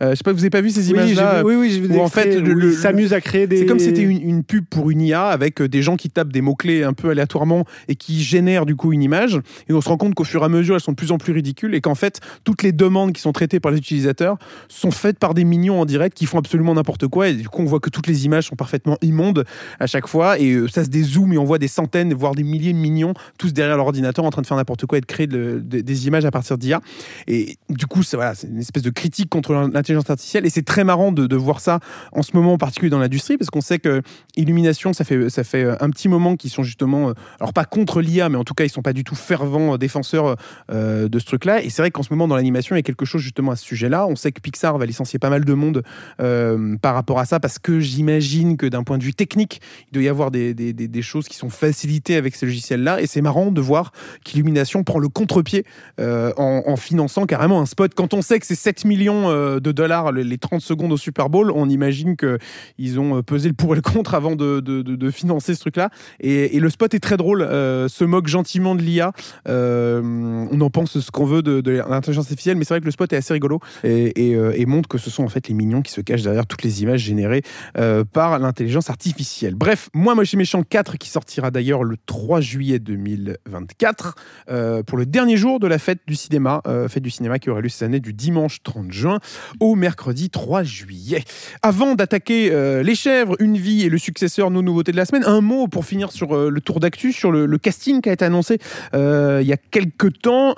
[0.01, 2.01] Euh, je sais pas, vous avez pas vu ces Oui, images-là oui, oui, des où
[2.01, 3.58] en fait, le- où le- ils s'amusent à créer des.
[3.58, 6.10] c'est comme si c'était une, une pub pour une IA avec euh, des gens qui
[6.10, 9.39] tapent des mots-clés un peu aléatoirement et qui génèrent du coup une image.
[9.70, 11.18] Et on se rend compte qu'au fur et à mesure, elles sont de plus en
[11.18, 14.38] plus ridicules et qu'en fait, toutes les demandes qui sont traitées par les utilisateurs
[14.68, 17.30] sont faites par des mignons en direct qui font absolument n'importe quoi.
[17.30, 19.46] Et du coup, on voit que toutes les images sont parfaitement immondes
[19.80, 20.39] à chaque fois.
[20.39, 23.13] Et euh, ça se dézoome et on voit des centaines, voire des milliers de mignons
[23.38, 26.08] tous derrière l'ordinateur en train de faire n'importe quoi et de créer de- de- des
[26.08, 26.82] images à partir d'IA.
[27.27, 30.46] Et du coup, c'est une espèce de critique contre l'intelligence artificielle.
[30.46, 31.80] Et c'est très marrant de, voir ça
[32.12, 34.01] en ce moment, en particulier dans l'industrie, parce qu'on sait que
[34.35, 38.01] Illumination, ça fait, ça fait un petit moment qu'ils sont justement, euh, alors pas contre
[38.01, 40.35] l'IA, mais en tout cas, ils sont pas du tout fervents euh, défenseurs
[40.72, 41.64] euh, de ce truc-là.
[41.64, 43.55] Et c'est vrai qu'en ce moment, dans l'animation, il y a quelque chose justement à
[43.55, 44.05] ce sujet-là.
[44.07, 45.83] On sait que Pixar va licencier pas mal de monde
[46.22, 49.94] euh, par rapport à ça, parce que j'imagine que d'un point de vue technique, il
[49.94, 53.01] doit y avoir des, choses qui sont facilitées avec ces logiciels-là.
[53.01, 53.92] Et c'est marrant de voir
[54.24, 55.66] qu'Illumination prend le contre-pied
[56.00, 57.94] euh, en, finançant carrément un spot.
[57.94, 60.98] Quand on sait que c'est 7 millions euh, de dollars les les 30 secondes au
[60.98, 65.12] Super Bowl, on imagine qu'ils ont euh, pesé le pour et le contre avant de,
[65.12, 65.90] financer ce truc-là.
[66.22, 69.12] Et, le spot est très drôle, se moque gentiment de l'IA.
[69.48, 73.12] On en pense ce qu'on veut de, l'intelligence artificielle, mais c'est vrai que le spot
[73.12, 76.01] est assez rigolo et, et montre que ce sont en fait les mignons qui se
[76.01, 77.42] cachent derrière toutes les images générées
[77.81, 79.55] euh, par l'intelligence artificielle.
[79.55, 84.15] Bref, Moi Moche et Méchant 4 qui sortira d'ailleurs le 3 juillet 2024
[84.50, 87.50] euh, pour le dernier jour de la fête du cinéma, euh, fête du cinéma qui
[87.50, 89.20] aurait lieu cette année du dimanche 30 juin
[89.59, 91.24] au mercredi 3 juillet.
[91.63, 92.51] Avant d'attaquer
[92.83, 95.85] Les Chèvres, Une Vie et le successeur Nos Nouveautés de la semaine, un mot pour
[95.85, 98.59] finir sur le tour d'actu, sur le, le casting qui a été annoncé
[98.94, 100.53] il y a quelques temps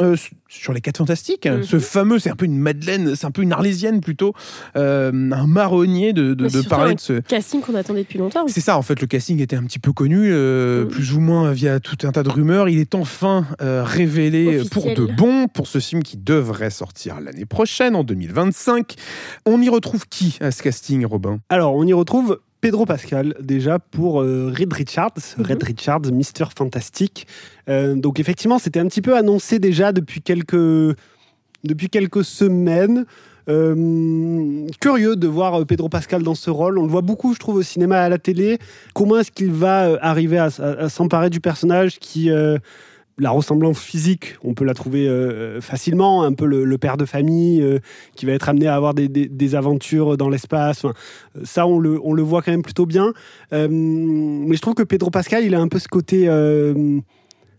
[0.53, 1.45] sur Les 4 Fantastiques.
[1.47, 1.63] Mhm.
[1.63, 4.33] Ce fameux, c'est un peu une Madeleine, c'est un peu une Arlésienne plutôt,
[4.77, 8.45] euh, un marronnier de, de- de parler un de ce, Casting qu'on attendait depuis longtemps.
[8.47, 10.87] c'est ça, en fait, le casting était un petit peu connu, euh, Mm.
[10.87, 12.69] plus ou moins via tout un tas de rumeurs.
[12.69, 17.45] Il est enfin euh, révélé pour de bon pour ce film qui devrait sortir l'année
[17.45, 18.95] prochaine, en 2025.
[19.45, 21.39] On y retrouve qui à ce casting, Robin?
[21.49, 25.45] Alors, on y retrouve Pedro Pascal, déjà pour euh, Reed Richards, Mhm.
[25.45, 27.28] Red Richards, Mister Fantastic.
[27.67, 30.95] Euh, donc, effectivement, c'était un petit peu annoncé déjà depuis quelques,
[31.65, 33.06] depuis quelques semaines.
[33.49, 36.78] Euh, curieux de voir Pedro Pascal dans ce rôle.
[36.80, 38.58] On le voit beaucoup, je trouve, au cinéma et à la télé.
[38.93, 42.32] Comment est-ce qu'il va arriver à, s- à- à s'emparer du personnage qui.
[43.19, 47.06] Euh, la ressemblance physique, on peut la trouver euh, facilement, un peu le, père de
[47.06, 47.80] famille euh,
[48.15, 50.84] qui va être amené à avoir des, aventures dans l'espace.
[50.84, 50.93] Enfin,
[51.43, 53.13] ça, on le, voit quand même plutôt bien.
[53.52, 56.99] Euh, mais je trouve que Pedro Pascal, il a un peu ce côté euh,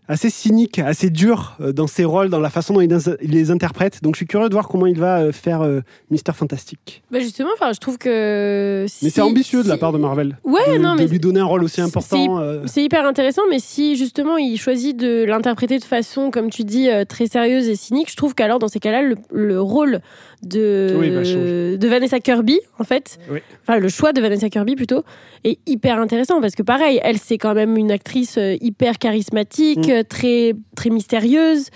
[0.07, 2.89] assez cynique, assez dur euh, dans ses rôles, dans la façon dont il,
[3.21, 4.03] les interprète.
[4.03, 7.03] Donc je suis curieux de voir comment il va euh, faire euh, Mister Fantastique.
[7.11, 8.85] Bah justement, enfin, je trouve que.
[9.01, 10.37] Mais c'est ambitieux de la part de Marvel.
[10.43, 12.39] Ouais, de, non, de mais lui donner un rôle aussi c'est- important.
[12.39, 16.63] euh, C'est hyper intéressant, mais si justement il choisit de l'interpréter de façon, comme tu
[16.63, 20.01] dis, très sérieuse et cynique, je trouve qu'alors dans ces cas-là, le, le rôle
[20.43, 23.39] de, Oui, bah, de Vanessa Kirby, en fait, Oui.
[23.63, 25.03] enfin le choix de Vanessa Kirby plutôt,
[25.43, 29.94] est hyper intéressant parce que pareil, elle c'est quand même une actrice hyper charismatique, Mm.
[29.99, 31.69] Euh, très, très mystérieuse.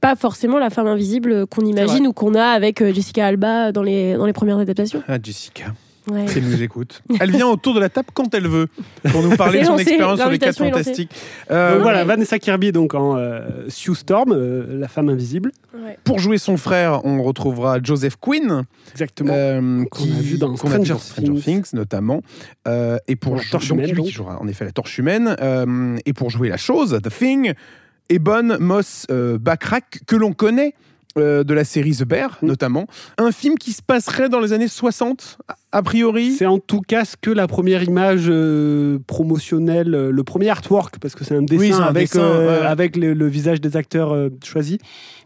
[0.00, 3.82] Pas forcément la femme invisible qu'on imagine ou qu'on a avec euh, Jessica Alba dans
[3.82, 5.02] les, dans les premières adaptations.
[5.06, 5.66] Ah, Jessica,
[6.10, 6.26] Ouais.
[6.26, 7.02] si elle nous écoute.
[7.20, 8.66] Elle vient autour de la table quand elle veut
[9.12, 10.82] pour nous parler de son expérience sur les 4 l'invitation est lancée.
[10.84, 11.10] fantastiques.
[11.50, 12.04] Euh, donc voilà.
[12.04, 15.52] Vanessa Kirby donc en euh, Sue Storm, euh, la femme invisible.
[15.74, 15.98] Ouais.
[16.04, 19.32] Pour jouer son frère, on retrouvera Joseph Quinn, Exactement.
[19.32, 21.42] euh, Qu'on a vu dans Stranger Stranger Things.
[21.42, 22.22] Things notamment,
[22.68, 24.06] Euh, et pour Pour la jou- torche donc humaine, lui donc.
[24.06, 27.52] qui jouera en effet la torche humaine, euh, et pour jouer la chose, The Thing,
[28.08, 30.74] Ebon Moss euh, Backrack que l'on connaît.
[31.18, 32.46] Euh, de la série The Bear, Mm.
[32.46, 32.86] notamment.
[33.18, 35.38] Un film qui se passerait dans les années 60,
[35.72, 36.32] a- priori?
[36.32, 40.98] C'est en tout cas ce que la première image euh, promotionnelle, euh, le premier artwork,
[40.98, 42.58] parce que c'est un dessin Oui, c'est un avec, dessin, ouais.
[42.66, 44.78] avec le, le visage des acteurs choisis,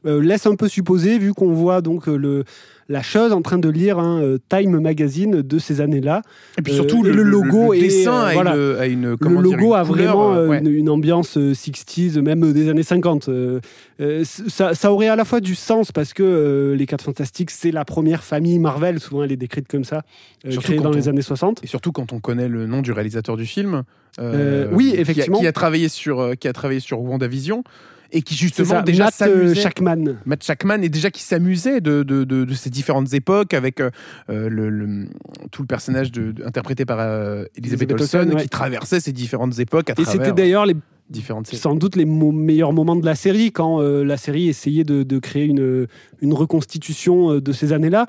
[0.05, 2.45] laisse un peu supposer, vu qu'on voit donc le,
[2.89, 6.23] la chose en train de lire un euh, Time Magazine de ces années-là.
[6.59, 8.55] Et puis Euh, surtout, et le, le logo le est, dessin euh, a, voilà.
[8.57, 10.59] une, a une- comment le dire, logo une a vraiment euh, euh, ouais.
[10.61, 13.29] une, une ambiance euh, 60s, même des années 50.
[13.29, 13.61] Euh,
[14.01, 17.03] euh, c- ça, ça aurait à la fois du sens parce que euh, les 4
[17.03, 20.03] Fantastiques, c'est la première famille Marvel, souvent elle est décrite comme ça,
[20.47, 21.65] euh, créée dans on- les années 60.
[21.65, 23.83] Et surtout quand on connaît le nom du réalisateur du film.
[24.19, 25.41] Euh, oui, qui a- effectivement.
[25.41, 27.65] Qui a, travaillé sur, euh, qui a travaillé sur WandaVision
[28.13, 29.61] et qui justement ça, déjà Matt euh, s'amusait.
[29.61, 30.05] Shackman.
[30.25, 33.91] Matt Shackman et déjà qui s'amusait de, de, de, de ces différentes époques avec euh,
[34.31, 35.09] euh, le, le-
[35.51, 36.11] tout le personnage
[36.45, 38.43] interprété par euh, Elizabeth Elizabeth Olsen Olsen, ouais.
[38.43, 40.77] qui traversait ces différentes époques à Et c'était d'ailleurs les,
[41.11, 41.61] différentes séries.
[41.61, 45.03] sans doute les mo- meilleurs moments de la série, quand euh, la série essayait de,
[45.03, 45.87] de créer une,
[46.21, 48.07] une reconstitution de ces années-là.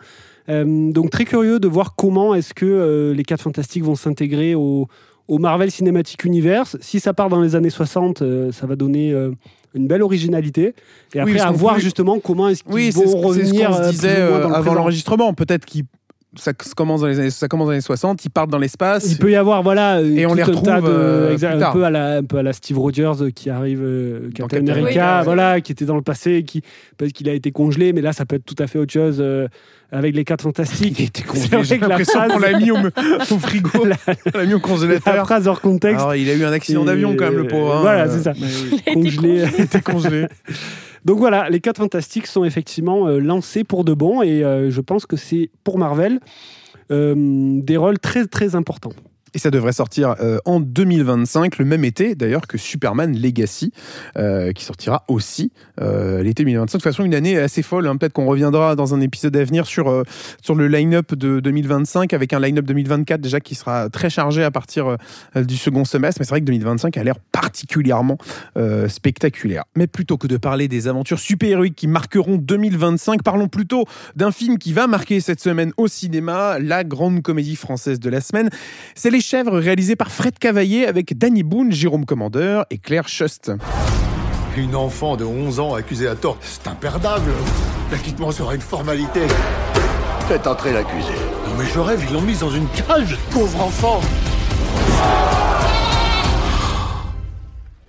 [0.49, 4.87] Donc très curieux de voir comment est-ce que les 4 Fantastiques vont s'intégrer au,
[5.27, 6.77] au Marvel Cinematic Universe.
[6.79, 9.13] Si ça part dans les années 60, euh, ça va donner
[9.77, 10.73] une belle originalité.
[11.13, 13.25] Et après, parce à voir justement comment est-ce qu'ils Oui, vont c'est ce, c'est ce
[13.25, 15.33] revenir qu'on se euh, disait euh, dans le avant l'enregistrement.
[15.33, 15.85] Peut-être qu'ils
[16.37, 19.09] ça commence dans les années, ça commence dans les années 60, ils partent dans l'espace.
[19.11, 21.57] Il peut y avoir voilà Et on les un retrouve, tas de- euh, plus un
[21.59, 21.73] tard.
[21.73, 25.21] peu à la un peu à la Steve Rogers euh, qui arrive euh, Captain America
[25.23, 26.61] voilà qui était dans le passé qui
[26.97, 29.17] parce qu'il a été congelé mais là ça peut être tout à fait autre chose
[29.19, 29.47] euh,
[29.91, 31.63] avec les quatre fantastiques Il était congelé.
[31.63, 32.75] J'ai la l'impression qu'on l'a mis au,
[33.31, 35.25] au frigo, on l'a mis au la congélateur.
[35.25, 37.75] phrase hors contexte Alors, il a eu un accident d'avion quand même, le pauvre.
[37.77, 37.81] hein.
[37.81, 38.33] voilà, c'est ça.
[38.35, 38.47] Oui.
[38.69, 40.25] Il a été congelé Il était congelé.
[41.07, 44.81] donc voilà les quatre fantastiques sont effectivement euh, lancés pour de bon et euh, je
[44.81, 46.19] pense que c'est pour Marvel
[46.91, 47.15] euh,
[47.61, 48.91] des rôles très très importants
[49.33, 53.71] Et ça devrait sortir euh, en 2025, le même été d'ailleurs que Superman Legacy,
[54.17, 56.65] euh, qui sortira aussi euh, l'été 2025.
[56.65, 57.87] De toute façon, une année assez folle.
[57.87, 57.97] hein.
[57.97, 60.03] Peut-être qu'on reviendra dans un épisode à venir sur,
[60.41, 64.51] sur le line-up de 2025, avec un line-up 2024 déjà qui sera très chargé à
[64.51, 64.97] partir
[65.35, 66.21] du second semestre.
[66.21, 68.17] Mais c'est vrai que 2025 a l'air particulièrement
[68.87, 69.63] spectaculaire.
[69.75, 73.85] Mais plutôt que de parler des aventures super-héroïques qui marqueront 2025, parlons plutôt
[74.15, 78.21] d'un film qui va marquer cette semaine au cinéma, la grande comédie française de la
[78.21, 78.49] semaine.
[78.95, 83.51] C'est Les Chèvres, réalisé par Fred Cavaillé avec Danny Boone, Jérôme Commandeur et Claire Schust.
[84.55, 87.31] Une enfant de 11 ans accusée à tort, c'est imperdable.
[87.91, 89.21] L'acquittement sera une formalité.
[90.27, 91.13] Faites entrer l'accusé.
[91.47, 94.01] Non mais je rêve, ils l'ont mise dans une cage, pauvre enfant.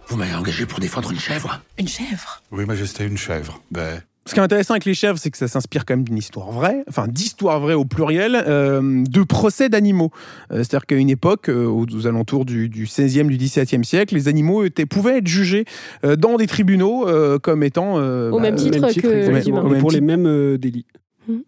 [0.07, 1.61] Vous m'avez engagé pour défendre une chèvre?
[1.77, 2.41] Une chèvre?
[2.53, 3.61] Oui, Majesté, une chèvre.
[3.71, 6.19] Ben, Ce qui est intéressant avec Les Chèvres, c'est que ça s'inspire quand même d'une
[6.19, 10.11] histoire vraie, enfin d'histoires vraies au pluriel, euh, de procès d'animaux.
[10.53, 14.15] Euh, C'est-à-dire qu'à une époque, euh, aux, aux alentours du, du 16e, du 17e siècle,
[14.15, 15.65] les animaux étaient, pouvaient être jugés
[16.05, 17.95] euh, dans des tribunaux euh, comme étant...
[17.99, 19.63] euh, Au même titre que exactement.
[19.65, 20.85] même pour les mêmes euh, délits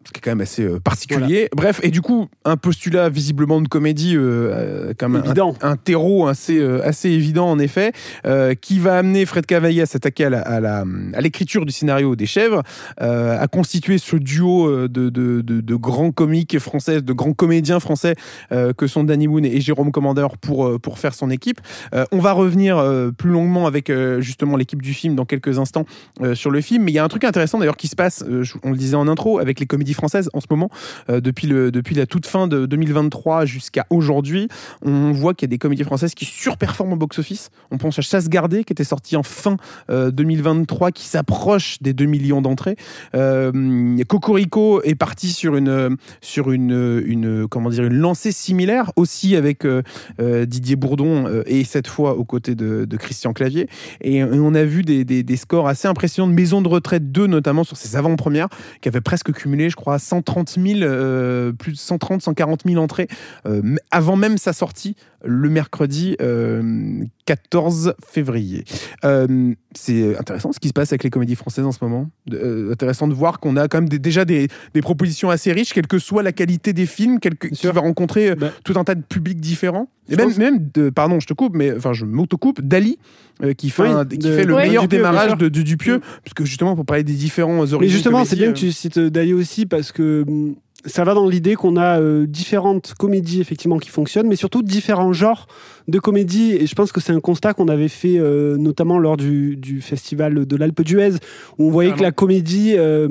[0.04, 1.48] ce qui est quand même assez euh, particulier.
[1.56, 5.76] Bref, et du coup, un postulat visiblement de comédie, euh, euh, comme un, évident un
[5.76, 7.92] terreau assez, euh, assez évident en effet,
[8.26, 11.72] euh, qui va amener Fred Cavaillé à s'attaquer à la- à la- à l'écriture du
[11.72, 12.62] scénario des chèvres,
[13.00, 17.80] euh, à constituer ce duo de, de, de- de grands comiques français, de grands comédiens
[17.80, 18.14] français
[18.52, 21.60] euh, que sont Danny Boone et Jérôme Commandeur pour, pour faire son équipe.
[21.94, 25.58] Euh, on va revenir euh, plus longuement avec euh, justement l'équipe du film dans quelques
[25.58, 25.86] instants
[26.22, 28.24] euh, sur le film, mais il y a un truc intéressant d'ailleurs qui se passe,
[28.28, 30.68] euh, on le disait en intro, avec les comédies françaises en ce moment,
[31.08, 31.46] euh, depuis,
[31.94, 34.48] la toute fin de 2023 jusqu'à aujourd'hui,
[34.82, 37.50] on voit qu'il y a des comédies françaises qui surperforment au box-office.
[37.70, 39.56] On pense à Chasse gardée, qui était sorti en fin
[39.90, 42.76] euh, 2023, qui s'approche des 2 millions d'entrées.
[43.14, 49.36] Euh, Cocorico est parti sur une, sur une, une, comment dire, une lancée similaire, aussi
[49.36, 49.82] avec euh,
[50.20, 53.68] euh, Didier Bourdon euh, et cette fois aux côtés de, Christian Clavier.
[54.02, 57.64] Et on a vu des, des- scores assez impressionnants de Maison de retraite 2, notamment
[57.64, 58.48] sur ses avant-premières,
[58.80, 63.08] qui avait presque cumulé, je crois, 130 000, euh, plus de 130, 140 000 entrées
[63.46, 68.64] euh, avant même sa sortie le mercredi euh, 14 février.
[69.04, 72.10] Euh, c'est intéressant ce qui se passe avec les comédies françaises en ce moment.
[72.32, 75.72] Euh, intéressant de voir qu'on a quand même des- déjà des, des propositions assez riches,
[75.72, 78.50] quelle que soit la qualité des films, quel que- va rencontrer euh, Bah.
[78.64, 79.88] tout un tas de publics différents.
[80.08, 82.98] Et même, même de, pardon, je te coupe, mais enfin, je m'auto-coupe, Dali,
[83.44, 84.66] euh, qui fait, Oui, un- qui de- fait le Ouais.
[84.66, 86.00] meilleur Dupieux, démarrage de, de Dupieux, Mm.
[86.24, 87.78] parce que justement, pour parler des différents horizons.
[87.80, 90.56] Mais justement, c'est bien euh, que tu cites Dali aussi parce que hum,
[90.86, 95.12] ça va dans l'idée qu'on a euh, différentes comédies effectivement qui fonctionnent, mais surtout différents
[95.12, 95.46] genres
[95.88, 96.52] de comédies.
[96.52, 99.80] Et je pense que c'est un constat qu'on avait fait euh, notamment lors du, du
[99.80, 101.14] festival de l'Alpe d'Huez,
[101.58, 103.08] où on voyait que la comédie euh,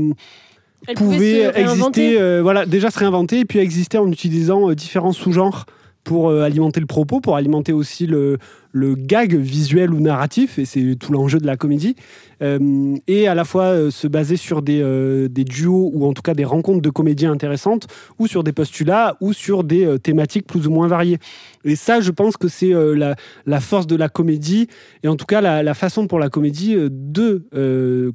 [0.88, 5.14] Elle pouvait exister, euh, voilà, déjà se réinventer et puis exister en utilisant euh, différents
[5.14, 5.66] sous-genres
[6.04, 8.40] pour euh, alimenter le propos, pour alimenter aussi le,
[8.72, 11.96] le gag visuel ou narratif, et c'est tout l'enjeu de la comédie,
[12.42, 16.14] Euh, et à la fois euh, se baser sur des, euh, des duos ou en
[16.14, 20.48] tout cas des rencontres de comédiens intéressantes, ou sur des postulats, ou sur des thématiques
[20.48, 21.18] plus ou moins variées.
[21.66, 24.68] Et ça, je pense que c'est la, la force de la comédie,
[25.04, 27.44] et en tout cas la, façon pour la comédie de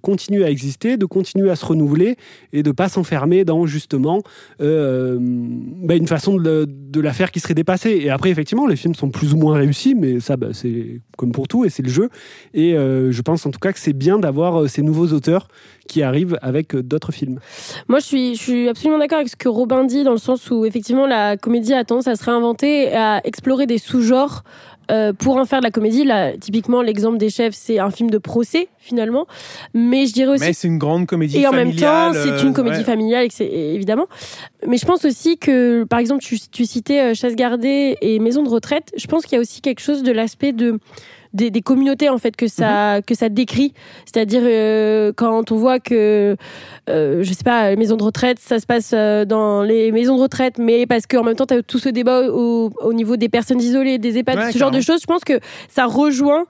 [0.01, 2.17] continuer à exister, de continuer à se renouveler,
[2.53, 4.23] et de pas s'enfermer dans justement
[4.59, 8.01] bah, une façon de, de la faire qui serait dépassée.
[8.03, 11.49] Et après, effectivement, les films sont plus ou moins réussis, mais ça, c'est comme pour
[11.49, 12.09] tout, et c'est le jeu.
[12.53, 15.49] Et euh, je pense en tout cas que c'est bien d'avoir euh, ces nouveaux auteurs
[15.89, 17.41] qui arrivent avec euh, d'autres films.
[17.89, 20.51] Moi, je suis, je suis absolument d'accord avec ce que Robin dit, dans le sens
[20.51, 24.45] où, effectivement, la comédie a tendance à se réinventer, et à explorer des sous-genres
[24.91, 26.05] euh, pour en faire de la comédie.
[26.05, 29.27] Là, typiquement, l'exemple des chefs, c'est un film de procès, finalement.
[29.73, 32.51] Mais je dirais aussi Mais c'est une grande comédie et en même temps, c'est une
[32.51, 32.85] euh, comédie ouais.
[32.85, 34.07] familiale, et que c'est- évidemment.
[34.67, 38.43] Mais je pense aussi que, par exemple, tu, tu citais euh, Chasse gardée et Maison
[38.43, 38.93] de retraite.
[38.97, 40.79] Je pense qu'il y a aussi quelque chose de l'aspect de
[41.35, 43.03] des, des communautés en fait que ça Mhm.
[43.03, 43.75] que ça décrit.
[44.07, 46.37] C'est-à-dire euh, quand on voit que
[46.89, 50.17] euh, je sais pas, les maisons de retraite, ça se passe euh, dans les maisons
[50.17, 53.17] de retraite, mais parce qu'en même temps, tu as tout ce débat au, au niveau
[53.17, 55.01] des personnes isolées, des EHPAD, Ouais, ce genre de choses.
[55.01, 56.45] Je pense que ça rejoint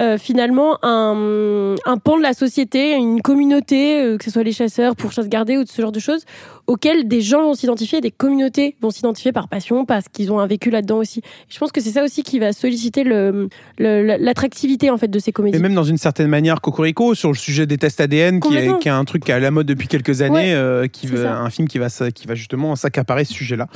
[0.00, 4.52] euh, finalement un, un pan de la société, une communauté, euh, que ce soit les
[4.52, 6.24] chasseurs pour chasse gardée ou de ce genre de choses,
[6.66, 10.46] auxquelles des gens vont s'identifier, des communautés vont s'identifier par passion, parce qu'ils ont un
[10.46, 11.20] vécu là-dedans aussi.
[11.48, 15.18] Je pense que c'est ça aussi qui va solliciter le- le- l'attractivité en fait de
[15.18, 15.56] ces comédies.
[15.58, 18.50] Et même dans une certaine manière, Cocorico, sur le sujet des tests ADN, qui est,
[18.50, 18.78] Complètement.
[18.78, 21.06] qui est un truc qui est à la mode depuis quelques années, Ouais, euh, qui
[21.08, 23.66] va- un film qui va, qui va justement s'accaparer ce sujet-là.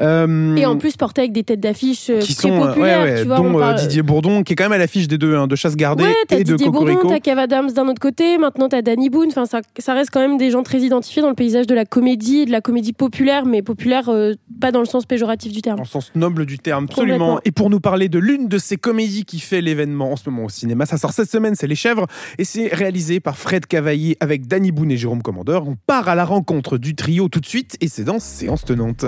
[0.00, 3.26] Et en plus porté avec des têtes d'affiche qui très sont, populaires, ouais, ouais, tu
[3.26, 3.36] vois.
[3.38, 5.73] dont parle- Didier Bourdon, qui est quand même à l'affiche des deux, hein, de Chasse
[5.76, 7.08] gardée Ouais, t'as et de Didier Bourdon, Cocorico.
[7.08, 9.28] t'as Kev Adams d'un autre côté, maintenant t'as Danny Boone.
[9.28, 11.84] Enfin, ça, ça reste quand même des gens très identifiés dans le paysage de la
[11.84, 15.80] comédie, de la comédie populaire, mais populaire euh, pas dans le sens péjoratif du terme.
[15.80, 17.40] En sens noble du terme, absolument.
[17.44, 20.44] Et pour nous parler de l'une de ces comédies qui fait l'événement en ce moment
[20.46, 22.06] au cinéma, ça sort cette semaine, c'est Les Chèvres,
[22.38, 25.66] et c'est réalisé par Fred Cavaillé avec Danny Boone et Jérôme Commandeur.
[25.66, 29.04] On part à la rencontre du trio tout de suite, et c'est dans Séance Tenante.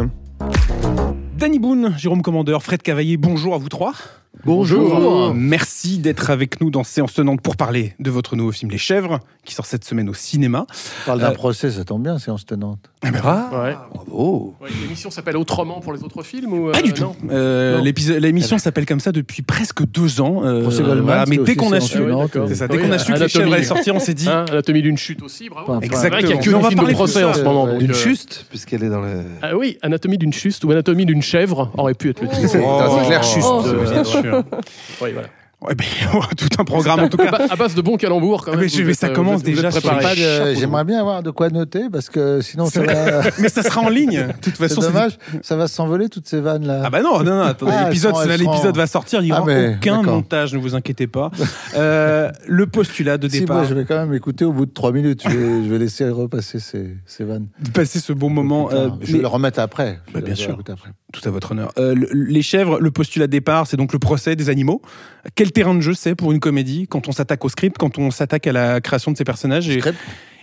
[1.39, 3.93] Danny Boone, Jérôme Commandeur, Fred Cavaillé, bonjour à vous trois.
[4.45, 5.33] Bonjour.
[5.35, 9.19] Merci d'être avec nous dans Séance Tenante pour parler de votre nouveau film Les Chèvres,
[9.45, 10.67] qui sort cette semaine au cinéma.
[10.69, 12.79] On parle d'un Euh, procès, ça tombe bien, séance tenante.
[13.03, 13.77] Ah, Ouais.
[13.93, 17.03] bravo Ouais, L'émission s'appelle autrement pour les autres films ou euh, Pas du tout.
[17.03, 17.81] non Euh,
[18.21, 20.43] L'émission s'appelle comme ça depuis presque deux ans.
[20.45, 22.93] euh, Procès Goldman, voilà, mais dès qu'on a su, Ah c'est ça, dès Oui, qu'on
[22.93, 24.29] a su que les chèvres allaient sortir, on s'est dit.
[24.29, 25.73] Hein, Anatomie d'une chute aussi, bravo.
[25.73, 26.11] Enfin, C'est Exactement.
[26.13, 27.67] vrai qu'il y a que Mais on va parler de procès en ce moment.
[27.67, 29.23] donc, Une euh, chuste, puisqu'elle est dans le.
[29.43, 32.49] Ah oui, Anatomie d'une chuste ou Anatomie d'une chèvre aurait pu être le titre.
[32.49, 32.99] C'est Oh.
[33.01, 33.47] c'est clair, chuste.
[34.31, 34.45] Sûr.
[35.03, 35.29] Oui, voilà.
[35.63, 35.87] Ouais, ben,
[36.37, 37.31] tout un programme en tout cas.
[37.49, 38.61] À base de bons calembours quand même.
[38.61, 39.71] mais je- vous mais êtes, ça euh, commence vous êtes- déjà.
[40.55, 43.23] J'aimerais bien avoir de quoi noter parce que sinon ça va.
[43.39, 44.27] Mais ça sera en ligne.
[44.27, 46.83] De toute façon, c'est- dommage, ça va s'envoler toutes ces vannes là.
[46.85, 49.77] Ah bah non, non, non, attendez, Ah, l'épisode, va sortir, il n'y aura Ah, mais,
[49.77, 51.31] aucun montage, ne vous inquiétez pas.
[51.75, 54.73] Euh, le postulat de si, départ, moi, je vais quand même écouter au bout de
[54.75, 55.23] trois minutes.
[55.25, 57.47] Je vais, je vais laisser repasser ces, ces vannes.
[57.65, 58.69] de passer ce bon moment.
[58.73, 60.01] Euh, je mais- vais le remettre après.
[60.09, 60.53] Je Bah, vais bien le sûr.
[60.61, 60.91] après.
[61.21, 61.73] Tout à votre honneur.
[61.79, 64.83] Euh, le- les chèvres, le postulat de départ, c'est donc le procès des animaux.
[65.35, 68.11] Quel terrain de jeu c'est pour une comédie quand on s'attaque au script, quand on
[68.11, 69.81] s'attaque à la création de ces personnages et.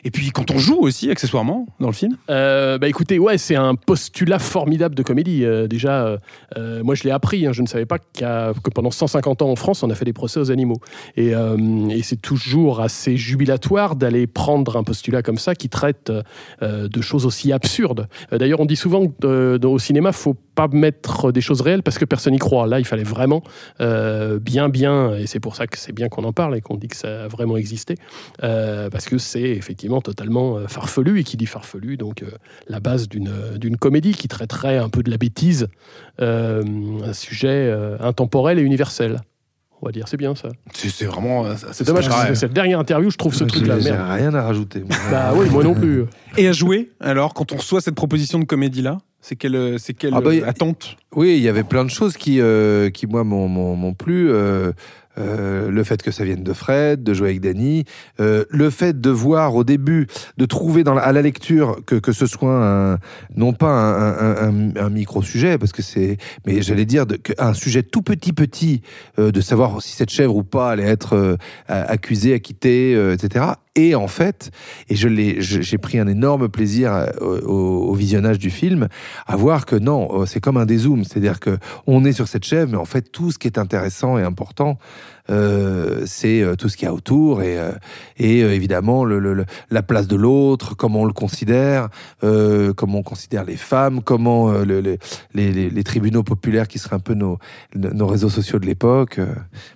[0.06, 2.18] Et puis quand on joue aussi, accessoirement, dans le film.
[2.30, 5.46] Euh, bah écoutez, ouais, c'est un postulat formidable de comédie.
[5.46, 6.18] Euh, déjà,
[6.58, 9.56] euh, moi je l'ai appris, hein, je ne savais pas que pendant 150 ans en
[9.56, 10.80] France, on a fait des procès aux animaux.
[11.18, 11.34] Et,
[12.04, 16.12] c'est toujours assez jubilatoire d'aller prendre un postulat comme ça qui traite
[16.62, 18.08] de choses aussi absurdes.
[18.32, 22.04] D'ailleurs, on dit souvent que au cinéma, faut pas mettre des choses réelles parce que
[22.04, 22.68] personne n'y croit.
[22.68, 23.42] Là, il fallait vraiment
[23.80, 26.90] bien, bien, et c'est pour ça que c'est bien qu'on en parle et qu'on dit
[26.90, 27.96] que ça a vraiment existé,
[28.40, 32.28] parce que c'est effectivement totalement euh, farfelu, et qui dit farfelu, donc euh,
[32.68, 35.68] la base d'une euh, d'une comédie qui traiterait un peu de la bêtise,
[36.22, 36.64] euh,
[37.06, 39.22] un sujet euh, intemporel et universel.
[39.82, 40.48] On va dire, c'est bien ça.
[40.74, 41.46] C'est c'est vraiment.
[41.74, 43.80] C'est dommage, c'est cette dernière interview, je trouve ce truc-là.
[43.80, 44.80] J'ai rien à rajouter.
[44.80, 44.96] moi.
[45.12, 46.06] Bah oui, moi non plus.
[46.38, 50.14] Et à jouer, alors, quand on reçoit cette proposition de comédie-là, c'est quelle, c'est quelle
[50.16, 50.96] Ah bah, attente?
[51.14, 54.32] Oui, il y avait plein de choses qui, euh, qui moi, m'ont- m'ont m'ont plu.
[54.32, 54.72] Euh,
[55.18, 57.86] euh, le fait que ça vienne de Fred, de jouer avec Danny,
[58.20, 61.96] euh, le fait de voir au début, de trouver dans la- à la lecture que,
[61.96, 62.98] que ce soit un,
[63.36, 67.84] non pas un, un- un- micro-sujet, parce que c'est, mais j'allais dire de- un sujet
[67.84, 68.82] tout petit petit,
[69.20, 71.36] euh, de savoir si cette chèvre ou pas allait être euh,
[71.68, 73.46] accusée, acquittée, euh, etc.
[73.76, 74.52] Et en fait,
[74.88, 78.88] et je l'ai, j'ai pris un énorme plaisir euh, au, visionnage du film,
[79.26, 81.58] à voir que non, euh, c'est comme un dézoom, c'est-à-dire que
[81.88, 84.78] on est sur cette chèvre, mais en fait tout ce qui est intéressant et important,
[85.32, 87.58] euh, c'est euh, tout ce qu'il y a autour et,
[88.18, 91.90] et évidemment le, le- la place de l'autre, comment on le considère,
[92.24, 94.98] euh, comment on considère les femmes, comment le- le-
[95.34, 97.40] les, les- les tribunaux populaires qui seraient un peu nos,
[97.76, 99.20] nos réseaux sociaux de l'époque.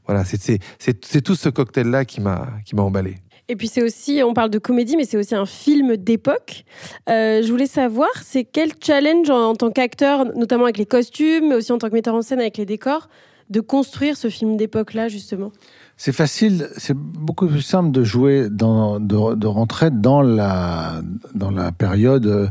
[0.06, 3.16] voilà, c'est tout ce cocktail-là qui m'a qui m'a emballé.
[3.50, 6.66] Et puis c'est aussi, on parle de comédie, mais c'est aussi un film d'époque.
[7.10, 11.56] Euh, je voulais savoir, c'est quel challenge en, tant qu'acteur, notamment avec les costumes, mais
[11.56, 13.08] aussi en tant que metteur en scène avec les décors,
[13.50, 15.54] de construire ce film d'époque-là, justement?
[15.96, 21.02] C'est facile, c'est beaucoup plus simple de jouer, de, rentrer dans la,
[21.34, 22.48] dans la période euh,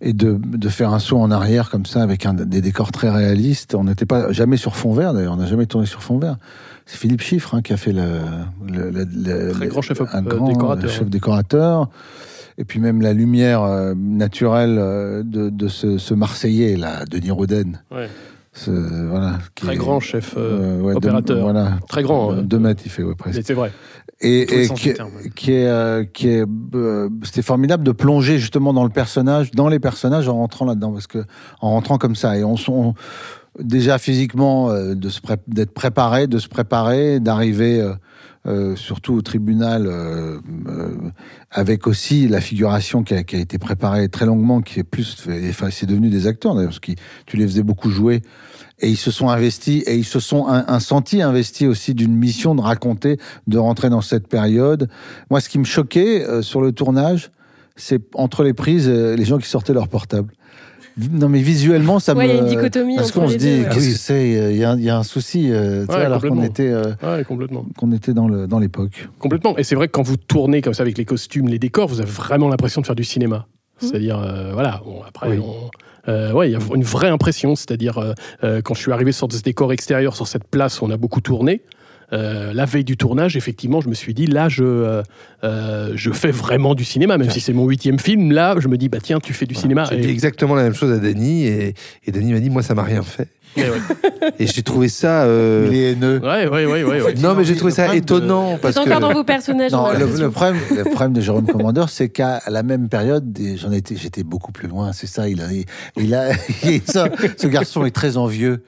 [0.00, 3.74] et de, de faire un saut en arrière comme ça avec des décors très réalistes.
[3.74, 6.36] On n'était pas jamais sur fond vert d'ailleurs, on n'a jamais tourné sur fond vert.
[6.86, 8.08] C'est Philippe Chiffre hein, qui a fait le,
[8.66, 10.90] le, grand chef, un euh, grand décorateur.
[10.90, 11.88] chef décorateur.
[12.58, 17.30] Et puis même la lumière euh, naturelle euh, de, de ce, ce Marseillais là, Denis
[17.30, 17.80] Roden.
[17.90, 18.08] Ouais.
[18.54, 21.40] Ce, voilà, qui Très est- grand chef euh, euh, ouais, de- opérateur.
[21.40, 22.34] voilà, Très grand.
[22.34, 23.72] euh, deux mètres il fait ouais, presque c'est vrai.
[24.20, 24.90] et, qui,
[25.52, 29.78] est euh, qui est euh, c'était formidable de plonger justement dans le personnage dans les
[29.78, 31.24] personnages en rentrant là-dedans parce que
[31.62, 32.94] en rentrant comme ça et on sont
[33.58, 37.92] déjà physiquement euh, de se d'être préparé de se préparer d'arriver euh,
[38.44, 40.96] euh, surtout au tribunal euh, euh,
[41.52, 45.28] avec aussi la figuration qui a, qui a été préparée très longuement qui est plus
[45.48, 46.90] enfin c'est devenu des acteurs d'ailleurs parce que
[47.26, 48.20] tu les faisais beaucoup jouer
[48.80, 52.16] et ils se sont investis et ils se sont un, un senti investis aussi d'une
[52.16, 54.88] mission de raconter, de rentrer dans cette période.
[55.30, 57.30] Moi, ce qui me choquait sur le tournage,
[57.76, 60.32] c'est entre les prises, les gens qui sortaient leur portable.
[61.10, 62.30] Non, mais visuellement, ça Ouais, me.
[62.32, 63.68] il y a une dichotomie Parce qu'on se dit, ouais.
[63.72, 66.20] qu'est-ce que c'est Il y, a un- il y a un souci, euh, Ouais, alors
[66.20, 66.92] qu'on était, euh,
[67.76, 69.08] qu'on était dans le dans l'époque.
[69.18, 69.56] Complètement.
[69.56, 72.00] Et c'est vrai que quand vous tournez comme ça avec les costumes, les décors, vous
[72.00, 73.46] avez vraiment l'impression de faire du cinéma.
[73.78, 75.38] C'est-à-dire, euh, voilà, bon, après, Oui.
[75.42, 75.70] on-
[76.10, 77.56] euh, ouais, il y a une vraie impression.
[77.56, 78.12] C'est-à-dire, euh,
[78.44, 80.96] euh, quand je suis arrivé sur ce décor extérieur, sur cette place où on a
[80.96, 81.62] beaucoup tourné,
[82.12, 85.02] euh, la veille du tournage, effectivement, je me suis dit, là, je, euh,
[85.44, 88.32] euh, je fais vraiment du cinéma, même si c'est mon huitième film.
[88.32, 89.84] Là, je me dis, bah tiens, tu fais du cinéma.
[89.90, 91.74] J'ai dit exactement la même chose à Danny et,
[92.06, 93.28] et Danny m'a dit moi ça m'a rien fait.
[93.56, 93.68] et ouais.
[94.38, 95.24] Et j'ai trouvé ça.
[95.24, 96.20] euh, Il est haineux.
[96.22, 97.14] ouais, ouais, ouais, ouais, ouais.
[97.14, 98.88] Non mais j'ai trouvé ça problème de- étonnant parce C'est que.
[98.88, 99.72] encore dans vos personnages.
[99.72, 103.96] Non, le, problème, le problème de Jérôme Commandeur, c'est qu'à la même période, j'en étais,
[103.96, 104.92] j'étais beaucoup plus loin.
[104.92, 105.46] C'est ça, il a,
[105.96, 106.30] il a,
[106.64, 108.62] il a- ça, ce garçon est très envieux.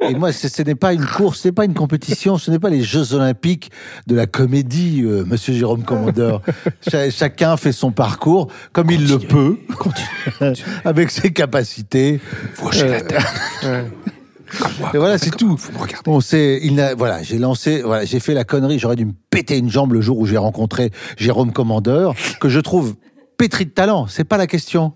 [0.00, 2.58] Et moi, ce ce n'est pas une course, ce n'est pas une compétition, ce n'est
[2.58, 3.70] pas les Jeux Olympiques
[4.06, 6.42] de la comédie, euh, Monsieur Jérôme Commandeur.
[6.90, 9.58] Cha- chacun fait son parcours comme il le peut,
[10.84, 12.20] avec ses capacités.
[12.54, 13.16] Faut la Euh, tête.
[14.60, 15.58] Comme moi, Et voilà, c'est tout.
[16.06, 18.78] Me il n'a, voilà, j'ai lancé, voilà, j'ai fait la connerie.
[18.78, 22.60] J'aurais dû me péter une jambe le jour où j'ai rencontré Jérôme Commandeur, que je
[22.60, 22.94] trouve
[23.38, 24.06] pétri de talent.
[24.06, 24.92] C'est pas la question.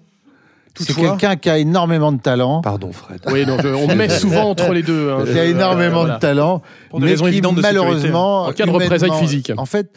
[0.78, 3.20] C'est quelqu'un qui a énormément de talent, Pardon Fred.
[3.30, 5.11] Oui, non, je- on met souvent entre les deux.
[5.11, 5.24] hein.
[5.24, 6.14] qui a Je- énormément voilà.
[6.14, 9.52] de talent, Pour mais qui de malheureusement, En cas de représailles physiques.
[9.56, 9.90] En fait,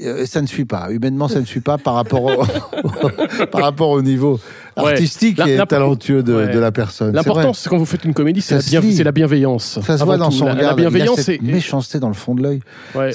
[0.00, 0.88] euh, ça ne suit pas.
[0.90, 2.44] Humainement, ça ne suit pas par rapport au,
[3.52, 4.40] par rapport au niveau
[4.76, 4.90] Ouais.
[4.90, 6.48] artistique La- et la- talentueux de, Ouais.
[6.48, 7.10] de la personne.
[7.10, 9.78] C'est L'important, c'est quand vous faites une comédie, c'est la, bien- c'est bienveillance.
[9.86, 10.38] Ça se voit dans tout.
[10.38, 10.70] son la, regard.
[10.70, 12.60] La bienveillance et- méchanceté dans le fond de l'œil.
[12.96, 13.10] ouais,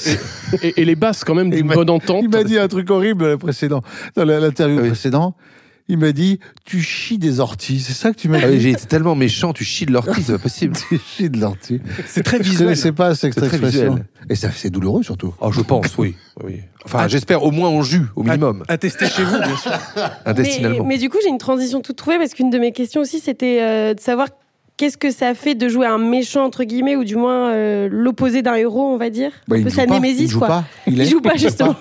[0.63, 2.21] et, et- et les bases quand même d'une bonne entente.
[2.23, 3.81] Il m'a dit un truc horrible le précédent,
[4.15, 4.89] dans l'interview Oui.
[5.91, 7.79] Il m'a dit Tu chies des orties.
[7.79, 9.91] C'est ça que tu m'as Ah oui, dit j'ai été tellement méchant, tu chies de
[9.91, 10.75] l'ortie, c'est pas possible.
[10.89, 11.81] Tu chies de l'ortie.
[12.05, 12.67] C'est très visuel.
[12.67, 13.89] connaissais pas cette C'est très expression.
[13.95, 14.05] visuel.
[14.29, 15.33] Et ça, c'est douloureux surtout.
[15.41, 16.15] Oh, je pense, oui.
[16.43, 16.61] oui.
[16.85, 17.07] Enfin, Ah.
[17.07, 19.71] j'espère au moins en jus, au minimum, À tester chez vous, bien sûr.
[19.95, 20.85] Mais, intestinalement.
[20.85, 23.57] mais du coup, j'ai une transition toute trouvée parce qu'une de mes questions aussi, c'était
[23.61, 24.27] euh, de savoir
[24.79, 28.41] qu'est-ce que ça fait de jouer un méchant, entre guillemets, ou du moins euh, l'opposé
[28.41, 29.31] d'un héros, on va dire.
[29.45, 30.47] Bah, un peu sa némésis, quoi.
[30.47, 30.63] pas.
[30.87, 31.75] Il, joue pas, justement.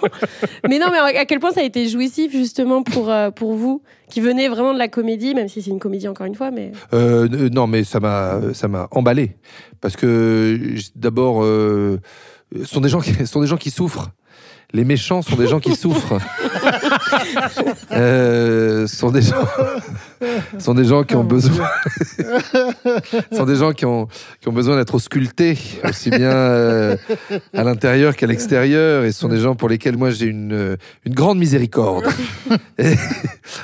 [0.68, 3.82] mais non, mais à quel point ça a été jouissif, justement, pour, euh, pour vous,
[4.11, 6.72] qui venez vraiment de la comédie, même si c'est une comédie, encore une fois, mais...
[6.92, 9.37] Euh, non, mais ça m'a, ça m'a emballé
[9.80, 10.58] parce que
[10.96, 11.44] d'abord,
[12.64, 14.11] sont des gens qui, ce sont des gens qui souffrent.
[14.72, 16.18] Les méchants sont des gens qui souffrent.
[17.92, 19.46] Euh, ce sont des gens,
[20.58, 21.68] sont des gens qui ont besoin,
[23.32, 24.08] sont des gens qui ont,
[24.40, 26.96] qui ont besoin d'être auscultés aussi bien euh,
[27.54, 31.14] à l'intérieur qu'à l'extérieur, et ce sont des gens pour lesquels moi j'ai une, une
[31.14, 32.04] grande miséricorde.
[32.79, 32.94] Et-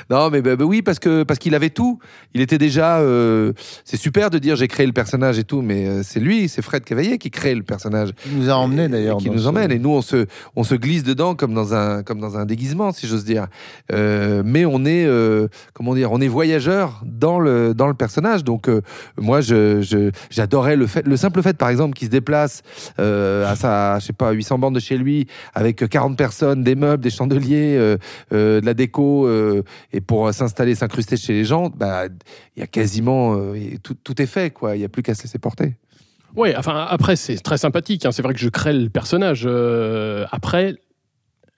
[0.09, 1.99] non, mais bah, bah oui, parce que parce qu'il avait tout.
[2.33, 2.99] Il était déjà.
[2.99, 3.53] euh,
[3.83, 6.61] c'est super de dire j'ai créé le personnage et tout, mais euh, c'est lui, c'est
[6.61, 8.09] Fred Cavaillé qui crée le personnage.
[8.25, 9.17] Il nous a emmenés d'ailleurs.
[9.17, 9.71] Qui nous ce- emmène.
[9.71, 12.91] Et nous, on se, on se glisse dedans comme dans un, comme dans un déguisement,
[12.91, 13.47] si j'ose dire.
[13.91, 18.43] Euh, mais on est, euh, comment dire, on est voyageur dans le, dans le personnage.
[18.43, 18.81] Donc, euh,
[19.17, 22.61] moi, je, je- j'adorais le le simple fait, par exemple, qu'il se déplace
[22.97, 27.03] à sa, je sais pas, 800 bandes de chez lui, avec 40 personnes, des meubles,
[27.03, 27.77] des chandeliers,
[28.31, 29.29] de la déco,
[29.91, 32.03] et pour s'installer, s'incruster chez les gens, bah,
[32.55, 33.35] il y a quasiment,
[33.83, 34.75] tout, tout est fait, quoi.
[34.75, 35.75] Il n'y a plus qu'à se laisser porter.
[36.35, 38.05] Ouais, enfin après c'est très sympathique.
[38.05, 38.11] hein.
[38.11, 39.47] C'est vrai que je crée le personnage.
[40.31, 40.75] Après,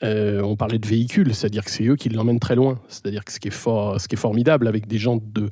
[0.03, 2.79] euh, on parlait de véhicules, c'est-à-dire que c'est eux qui l'emmènent très loin.
[2.87, 5.49] C'est-à-dire que ce qui est fort, ce qui est formidable avec des gens de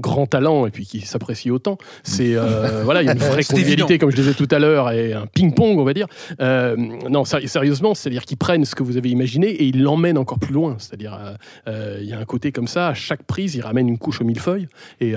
[0.00, 3.42] grand talent et puis qui s'apprécient autant, c'est euh, voilà, il y a une vraie
[3.42, 6.06] convivialité comme je disais tout à l'heure et un ping-pong, on va dire.
[6.40, 10.18] Euh, non, sé- sérieusement, c'est-à-dire qu'ils prennent ce que vous avez imaginé et ils l'emmènent
[10.18, 10.76] encore plus loin.
[10.78, 11.18] C'est-à-dire,
[11.66, 12.86] il y a un côté comme ça.
[12.90, 14.68] À chaque prise, ils ramènent une couche au millefeuille
[15.00, 15.14] et,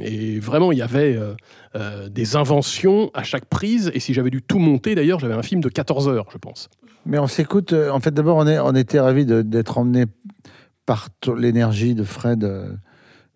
[0.00, 1.18] et vraiment, il y avait
[2.08, 3.90] des inventions à chaque prise.
[3.92, 6.68] Et si j'avais dû tout monter, d'ailleurs, j'avais un film de 14 heures, je pense.
[7.06, 7.72] Mais on s'écoute.
[7.72, 10.06] euh, En fait, d'abord, on, était ravis d'être emmenés
[10.86, 12.72] par l'énergie de Fred, euh,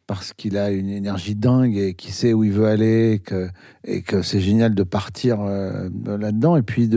[0.07, 3.21] parce qu'il a une énergie dingue et qu'il sait où il veut aller,
[3.85, 6.57] et que, c'est génial de partir euh, là-dedans.
[6.57, 6.89] Et puis,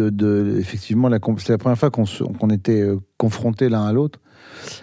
[0.57, 4.19] effectivement, c'est la première fois qu'on était confrontés l'un à l'autre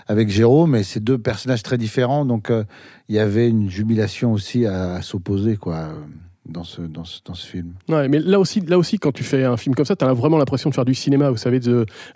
[0.07, 2.25] avec Jérôme, et c'est deux personnages très différents.
[2.25, 2.51] Donc,
[3.09, 5.89] il y avait une jubilation aussi à, à s'opposer, quoi,
[6.49, 7.75] dans ce, film.
[7.89, 10.13] Ouais, mais là aussi, là aussi, quand tu fais un film comme ça, tu as
[10.13, 11.61] vraiment l'impression de faire du cinéma, vous savez,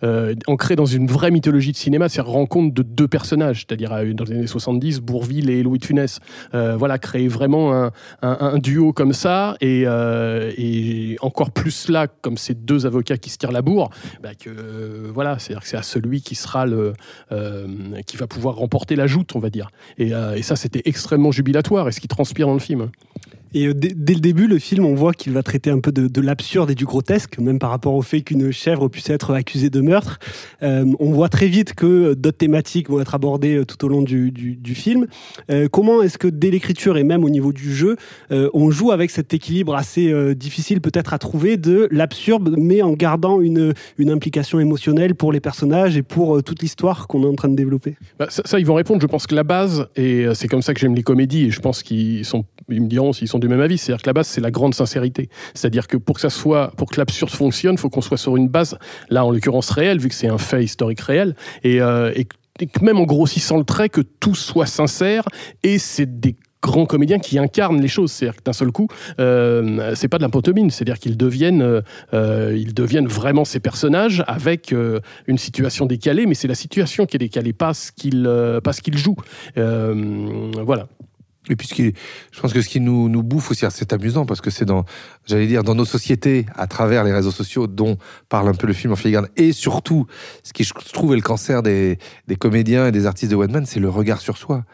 [0.03, 4.13] euh, ancré dans une vraie mythologie de cinéma, c'est rencontre de deux personnages, c'est-à-dire euh,
[4.13, 6.21] dans les années 70, Bourville et Louis de.
[6.55, 7.91] Euh, voilà, créer vraiment
[8.23, 9.87] un, duo comme ça, et,
[11.21, 13.91] encore plus là, comme ces deux avocats qui se tirent la bourre,
[14.23, 16.93] bah que voilà, c'est-à-dire que c'est à celui qui sera le,
[18.07, 19.71] qui va pouvoir remporter la joute, on va dire.
[19.99, 22.91] Et ça, c'était extrêmement jubilatoire, et ce qui transpire dans le film.
[23.55, 26.09] Et euh, dès, le début, le film, on voit qu'il va traiter un peu de,
[26.09, 29.71] de l'absurde et du grotesque, même par rapport au fait qu'une chèvre puisse être accusée
[29.71, 30.19] de meurtre.
[30.63, 34.03] Euh, on voit très vite que euh, d'autres thématiques vont être abordées tout au long
[34.03, 34.31] du,
[34.75, 35.07] film.
[35.73, 37.97] Comment est-ce que dès l'écriture et même au niveau du jeu,
[38.31, 43.41] on joue avec cet équilibre assez difficile peut-être à trouver de l'absurde, mais en gardant
[43.41, 47.49] une, une implication émotionnelle pour les personnages et pour toute l'histoire qu'on est en train
[47.49, 47.97] de développer?
[48.19, 49.03] Bah, ça, ils vont répondre.
[49.03, 51.61] Je pense que la base, et c'est comme ça que j'aime les comédies, et je
[51.61, 53.79] pense qu'ils sont, ils me diront s'ils sont du même avis.
[53.79, 55.29] C'est-à-dire que la base, c'est la grande sincérité.
[55.55, 58.49] C'est-à-dire que pour que ça soit, pour que l'absurde fonctionne, faut qu'on soit sur une
[58.49, 58.77] base,
[59.09, 61.35] là en l'occurrence réelle, vu que c'est un fait historique réel,
[61.65, 62.27] et, euh, et,
[62.61, 65.25] et même en grossissant le trait, que tout soit sincère,
[65.63, 68.13] et c'est des grands comédiens qui incarnent les choses.
[68.13, 68.89] C'est-à-dire que d'un seul coup,
[69.19, 71.81] euh, c'est pas de la pantomime, c'est-à-dire qu'ils deviennent, euh,
[72.15, 74.75] euh, ils deviennent vraiment ces personnages avec
[75.27, 78.29] une situation décalée, mais c'est la situation qui est décalée, pas ce qu'ils,
[78.63, 79.17] pas ce qu'ils jouent.
[79.57, 80.89] Voilà.
[81.51, 81.93] Et puis, ce qui-
[82.33, 84.85] je pense que ce qui nous, nous bouffe aussi, c'est amusant parce que c'est dans,
[85.27, 87.99] j'allais dire, dans nos sociétés, à travers les réseaux sociaux, dont
[88.29, 90.07] parle un peu le film en filigrane, et surtout,
[90.45, 91.99] ce qui je trouve est le cancer des,
[92.29, 94.65] des comédiens et des artistes de one man, c'est le regard sur soi.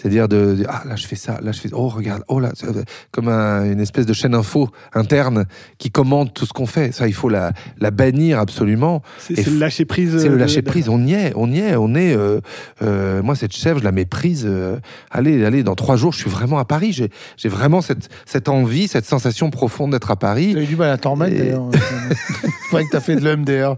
[0.00, 2.52] C'est-à-dire de, de- ah là je fais ça, là je fais oh regarde oh là
[2.54, 2.68] ça-
[3.10, 5.44] comme un- une espèce de chaîne info interne
[5.78, 6.92] qui commande tout ce qu'on fait.
[6.92, 9.02] Ça il faut la, la bannir absolument.
[9.18, 10.16] C'est le lâcher prise.
[10.18, 10.88] C'est le euh, lâcher prise.
[10.88, 12.14] On y est, on y est, on est.
[12.16, 12.40] euh,
[12.82, 14.44] euh, moi, cette chèvre, je la méprise.
[14.46, 14.76] euh,
[15.10, 16.92] allez, allez, dans trois jours, je suis vraiment à Paris.
[16.92, 20.52] J'ai, j'ai vraiment cette, cette envie, cette sensation profonde d'être à Paris.
[20.52, 21.64] Tu as eu du mal à t'en remettre Et- d'ailleurs.
[22.70, 23.76] Faudrait que t'as fait de l'EMDR.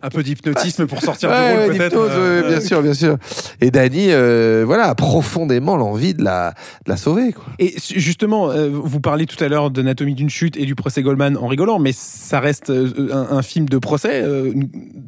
[0.01, 1.83] Un peu d'hypnotisme pour sortir Ouais, du ouais, rôle peut-être.
[1.93, 3.17] l'hypnose, euh, ouais, bien sûr, bien sûr.
[3.61, 6.51] Et Dany, euh, voilà, a profondément l'envie de la,
[6.85, 7.31] de la sauver.
[7.33, 7.45] Quoi.
[7.59, 11.37] Et justement, euh, vous parliez tout à l'heure d'Anatomie d'une chute et du procès Goldman
[11.37, 14.23] en rigolant, mais ça reste un, un film de procès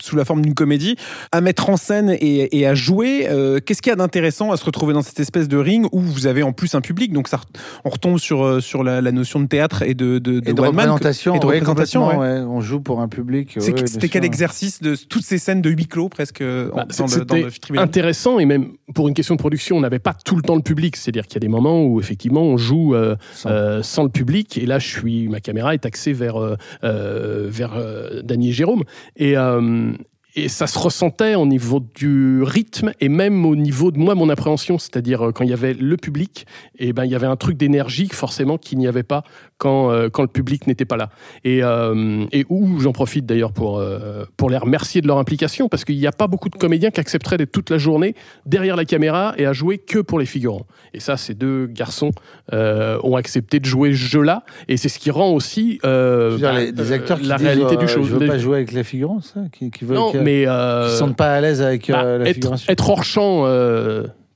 [0.02, 0.96] sous la forme d'une comédie
[1.32, 3.28] à mettre en scène et, et à jouer.
[3.66, 6.28] Qu'est-ce qu'il y a d'intéressant à se retrouver dans cette espèce de ring où vous
[6.28, 7.12] avez en plus un public?
[7.14, 7.42] Donc ça,
[7.86, 10.74] on retombe sur sur la, la notion de théâtre et de de, Et de one
[10.76, 11.36] man que- représentation.
[11.36, 12.02] et de ouais, représentation.
[12.04, 12.40] complètement, ouais.
[12.40, 12.46] ouais.
[12.46, 13.58] On joue pour un public.
[13.60, 17.08] C'était quel exercice de toutes ces scènes de huis clos presque euh, Bah, dans, le,
[17.08, 20.14] dans c'était le tribunal intéressant et même pour une question de production, on n'avait pas
[20.26, 20.96] tout le temps le public.
[20.96, 24.10] C'est-à-dire qu'il y a des moments où effectivement on joue euh, Sans- euh, sans le
[24.10, 26.36] public et là je suis, ma caméra est axée vers
[26.84, 28.84] euh, vers euh, Dany et Jérôme
[29.16, 29.92] et euh,
[30.36, 34.30] et ça se ressentait au niveau du rythme et même au niveau de moi, mon
[34.30, 36.46] appréhension, c'est-à-dire quand il y avait le public,
[36.78, 39.24] et ben il y avait un truc d'énergie forcément qu'il n'y avait pas
[39.60, 41.10] quand, euh, quand le public n'était pas là.
[41.44, 45.70] Et, euh, et où j'en profite d'ailleurs pour, euh, pour les remercier de leur implication,
[45.70, 48.16] parce qu'il n'y a pas beaucoup de comédiens qui accepteraient d'être toute la journée
[48.48, 50.66] derrière la caméra et à jouer que pour les figurants.
[50.96, 52.12] Et ça, ces deux garçons
[52.52, 56.92] ont accepté de jouer ce jeu-là, et c'est ce qui rend aussi bah, les- des
[56.92, 58.02] acteurs qui la disent, réalité du show.
[58.04, 60.92] Je veux pas jouer avec les figurants, ça qui, qui veulent non, que- mais qui
[60.92, 62.72] se sentent pas à l'aise avec bah, la être, figuration.
[62.72, 63.44] être hors champ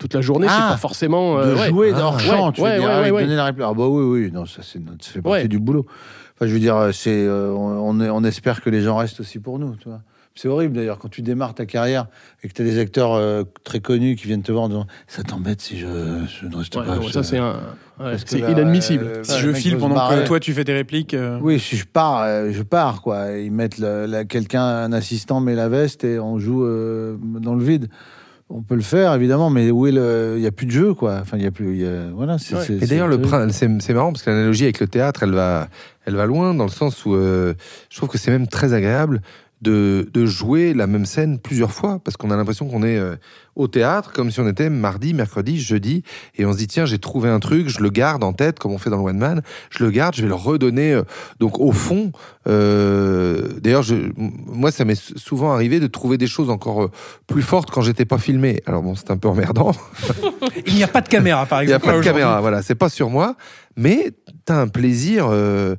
[0.03, 1.67] toute la journée, Ah, c'est pas forcément euh, de ouais.
[1.69, 3.65] jouer Ah, hors champ, ouais, tu veux ouais, dire, ouais, avec ouais, donner la réplique.
[3.65, 5.47] Ah bah oui, oui, non, ça, c'est notre- ça fait partie Ouais.
[5.47, 5.85] du boulot.
[6.35, 9.21] Enfin, je veux dire, c'est, euh, on, on est- on espère que les gens restent
[9.21, 10.01] aussi pour nous, tu vois.
[10.35, 12.07] C'est horrible d'ailleurs quand tu démarres ta carrière
[12.43, 14.87] et que tu as des acteurs euh, très connus qui viennent te voir en disant
[15.07, 16.97] ça t'embête si je, je ne reste Ouais, pas.
[17.11, 17.57] ça c'est un,
[17.99, 19.05] ouais, c'est là, inadmissible.
[19.05, 21.13] euh, Si je file pendant que toi tu fais tes répliques.
[21.13, 23.29] euh, Oui, si je pars, euh, je pars quoi.
[23.37, 27.53] Ils mettent le- la- quelqu'un, un assistant met la veste et on joue euh, dans
[27.53, 27.87] le vide.
[28.55, 30.93] On peut le faire évidemment, mais où est le Il y a plus de jeu
[30.93, 31.17] quoi.
[31.21, 31.73] Enfin, il y a plus.
[31.75, 32.35] il y a- Voilà.
[32.35, 32.39] Ouais.
[32.81, 35.67] Et d'ailleurs, c'est le c'est c'est marrant parce que l'analogie avec le théâtre, elle va,
[36.05, 37.55] elle va loin dans le sens où euh,
[37.89, 39.21] je trouve que c'est même très agréable
[39.63, 43.15] de, de jouer la même scène plusieurs fois parce qu'on a l'impression qu'on est euh,
[43.55, 46.03] au théâtre comme si on était mardi, mercredi, jeudi
[46.35, 48.71] et on se dit tiens j'ai trouvé un truc, je le garde en tête comme
[48.71, 50.93] on fait dans le One Man, je le garde, je vais le redonner.
[50.93, 51.03] euh,
[51.39, 52.11] donc au fond,
[52.47, 53.83] euh, d'ailleurs
[54.19, 56.91] moi ça m'est souvent arrivé de trouver des choses encore euh,
[57.27, 58.61] plus fortes quand j'étais pas filmé.
[58.65, 59.71] Alors bon c'est un peu emmerdant.
[60.65, 61.93] Il n'y a pas de caméra par Il n'y a exemple.
[61.93, 63.35] pas de caméra, voilà, c'est pas sur moi,
[63.75, 64.11] mais
[64.45, 65.27] t'as un plaisir.
[65.29, 65.75] euh,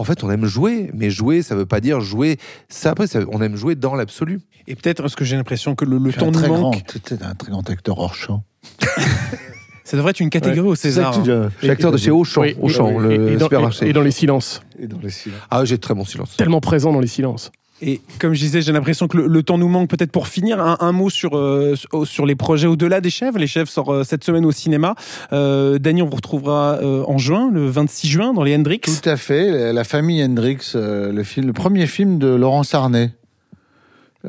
[0.00, 2.38] en fait, on aime jouer, mais jouer, ça veut pas dire jouer.
[2.68, 4.40] Ça, après, ça- on aime jouer dans l'absolu.
[4.66, 6.60] Et peut-être parce que j'ai l'impression que le, le temps nous très manque.
[6.60, 6.72] grand,
[7.04, 8.42] tu es un très grand acteur hors champ.
[9.84, 11.18] Ça devrait être une catégorie au César.
[11.18, 11.22] hein.
[11.24, 13.86] Je suis acteur de chez Auchan, Oui, Auchan, et- le et, dans, supermarché.
[13.86, 14.62] et- et dans les silences.
[14.78, 15.40] Et dans les silences.
[15.50, 16.36] Ah, j'ai très bon silence.
[16.36, 17.50] Tellement présent dans les silences.
[17.82, 19.88] Et comme je disais, j'ai l'impression que le, le temps nous manque.
[19.88, 23.36] Peut-être pour finir, un, un mot sur, euh, sur- sur les projets au-delà des chefs.
[23.36, 24.94] Les chefs sortent euh, cette semaine au cinéma.
[25.32, 28.80] Euh, Dany, on vous retrouvera euh, en juin, le 26 juin, dans les Hendrix.
[28.80, 29.72] Tout à fait.
[29.72, 33.14] La- famille Hendrix, le film, le premier film de Laurent Sarnet.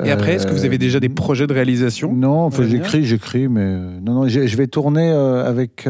[0.02, 2.14] Et après, est-ce que vous avez déjà des projets de réalisation?
[2.14, 5.86] Non, enfin, j'écris, j'écris, mais non, non, je vais tourner avec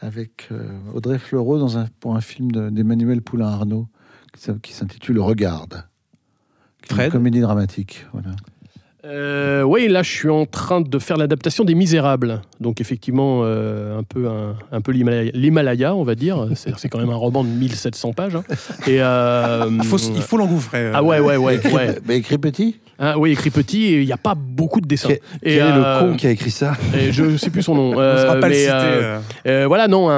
[0.00, 0.48] avec
[0.94, 3.86] Audrey Fleurot dans un pour un film de- d'Emmanuel Poulain Arnaud
[4.36, 5.84] qui s- qui s'intitule Regarde.
[6.90, 8.06] Une comédie dramatique.
[8.12, 8.30] Voilà.
[9.04, 12.40] Euh, oui, là, je suis en train de faire l'adaptation des Misérables.
[12.62, 16.46] Donc, effectivement, euh, un peu, un, un peu l'Himalaya, on va dire.
[16.54, 18.36] C'est quand même un roman de 1700 pages.
[18.36, 18.44] hein.
[18.86, 20.78] Et, euh, Il faut, il faut l'engouffrer.
[20.86, 20.92] euh.
[20.94, 21.60] Ah ouais, ouais, ouais.
[21.72, 21.98] ouais.
[22.06, 22.76] Bah, écrit petit?
[22.98, 25.08] Hein, oui, écrit petit, et il n'y a pas beaucoup de dessins.
[25.08, 26.74] Quel, Et, quel est euh, le con qui a écrit ça?
[26.96, 27.82] et je sais plus son nom.
[27.96, 28.72] On ne sera Euh, pas le mais, citer.
[28.74, 29.62] euh, euh.
[29.64, 30.08] Euh, voilà, non,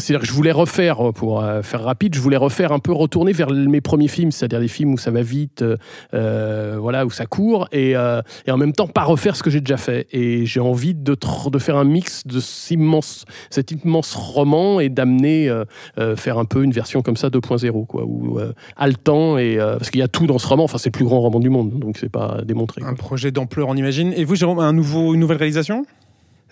[0.00, 3.30] c'est-à-dire que je voulais refaire, pour euh, faire rapide, je voulais refaire un peu retourner
[3.32, 5.76] vers mes premiers films, c'est-à-dire des films où ça va vite, euh,
[6.14, 9.50] euh, voilà, où ça court, et, euh, et en même temps pas refaire ce que
[9.50, 10.08] j'ai déjà fait.
[10.10, 11.14] Et j'ai envie de,
[11.52, 15.64] de faire un mix de cet immense, cet immense roman et d'amener, euh,
[15.98, 19.76] euh, faire un peu une version comme ça 2.0, quoi, où euh, haletant, et, euh,
[19.76, 21.50] parce qu'il y a tout dans ce roman, enfin c'est le plus grand roman du
[21.50, 22.80] monde, donc c'est pas démontré.
[22.80, 22.90] quoi.
[22.90, 24.12] Un projet d'ampleur, on imagine.
[24.16, 25.86] Et vous, Jérôme, un nouveau, une nouvelle réalisation?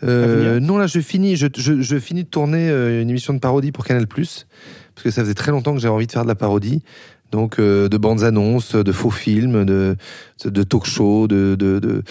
[0.03, 3.73] Euh, non, là, je finis, je, je- je finis de tourner une émission de parodie
[3.73, 4.45] pour Canal+, parce
[5.03, 6.83] que ça faisait très longtemps que j'avais envie de faire de la parodie.
[7.33, 9.97] Donc, euh, de bandes annonces, de faux films, de,
[10.45, 12.03] de talk show, de, de, de,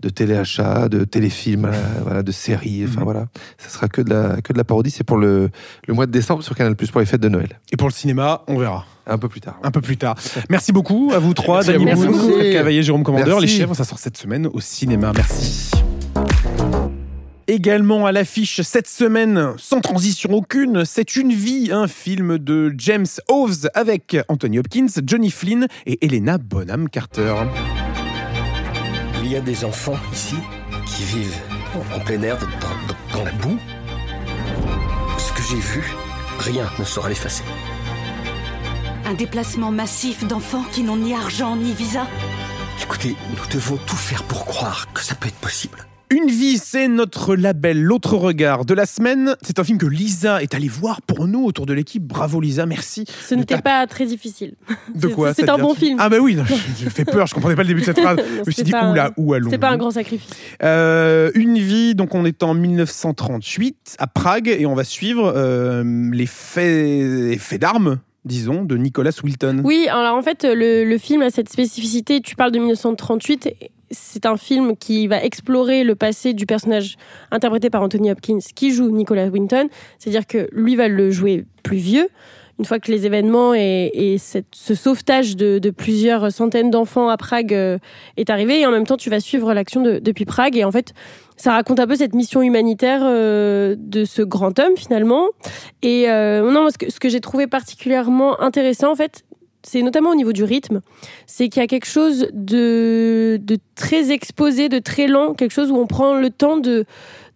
[0.00, 1.72] de téléachat, de téléfilms, euh,
[2.02, 2.84] voilà, de séries.
[2.86, 3.04] Enfin, Mhm.
[3.04, 3.26] voilà.
[3.58, 4.90] Ça sera que de la, que de la parodie.
[4.90, 5.50] C'est pour le,
[5.86, 7.58] le mois de décembre sur Canal+, pour les fêtes de Noël.
[7.72, 8.84] Et pour le cinéma, on verra.
[9.06, 9.58] Un peu plus tard.
[9.62, 10.16] Un peu plus tard.
[10.50, 11.62] Merci beaucoup à vous trois.
[11.62, 13.38] Fred Cavaillé, Jérôme Commandeur.
[13.40, 13.46] Merci.
[13.46, 15.12] Les chèvres, ça sort cette semaine au cinéma.
[15.14, 15.70] Merci.
[17.48, 23.06] Également à l'affiche cette semaine, sans transition aucune, C'est une vie, un film de James
[23.28, 27.34] Hawes avec Anthony Hopkins, Johnny Flynn et Helena Bonham Carter.
[29.26, 30.36] Il y a des enfants ici
[30.86, 31.36] qui vivent
[31.92, 33.58] en plein air, dans, dans- dans la boue.
[35.18, 35.82] Ce que j'ai vu,
[36.38, 37.42] rien ne saura l'effacer.
[39.04, 42.06] Un déplacement massif d'enfants qui n'ont ni argent ni visa
[42.80, 45.84] Écoutez, nous devons tout faire pour croire que ça peut être possible.
[46.08, 49.34] Une vie, c'est notre label, l'autre regard de la semaine.
[49.42, 52.04] C'est un film que Lisa est allée voir pour nous autour de l'équipe.
[52.04, 53.06] Bravo Lisa, merci.
[53.26, 54.54] Ce n'était pas très difficile.
[54.94, 55.98] De quoi C'est un bon film.
[56.00, 56.38] Ah bah oui,
[56.78, 58.18] j'ai fait peur, je comprenais pas le début de cette phrase.
[58.18, 60.30] je me suis dit, oula, où allons C'est pas un grand sacrifice.
[60.62, 65.82] Euh, une vie, donc on est en 1938 à Prague et on va suivre euh,
[66.12, 69.62] les faits, les faits d'armes, disons, de Nicholas Wilton.
[69.64, 72.20] Oui, alors en fait, le, le film a cette spécificité.
[72.20, 73.54] Tu parles de 1938.
[73.90, 76.96] C'est un film qui va explorer le passé du personnage
[77.30, 79.68] interprété par Anthony Hopkins qui joue Nicholas Winton.
[79.98, 82.08] C'est-à-dire que lui va le jouer plus vieux.
[82.58, 87.78] Une fois que les événements et, ce sauvetage de, plusieurs centaines d'enfants à Prague euh,
[88.16, 90.56] est arrivé, et en même temps, tu vas suivre l'action de- depuis Prague.
[90.56, 90.94] Et en fait,
[91.36, 95.26] ça raconte un peu cette mission humanitaire euh, de ce grand homme finalement.
[95.82, 99.24] Et euh, non, ce que, que j'ai trouvé particulièrement intéressant, en fait,
[99.62, 100.80] c'est notamment au niveau du rythme,
[101.26, 103.38] c'est qu'il y a quelque chose de
[103.74, 106.84] très exposé, de très lent, quelque chose où on prend le temps de,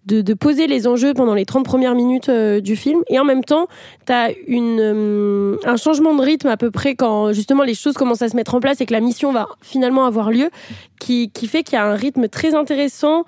[0.07, 3.03] de, de poser les enjeux pendant les 30 premières minutes euh, du film.
[3.09, 3.67] Et en même temps,
[4.07, 8.29] tu as un changement de rythme à peu près quand justement les choses commencent à
[8.29, 10.51] se mettre en place et que la mission va finalement avoir lieu,
[10.99, 13.25] qui, qui fait qu'il y a un rythme très intéressant.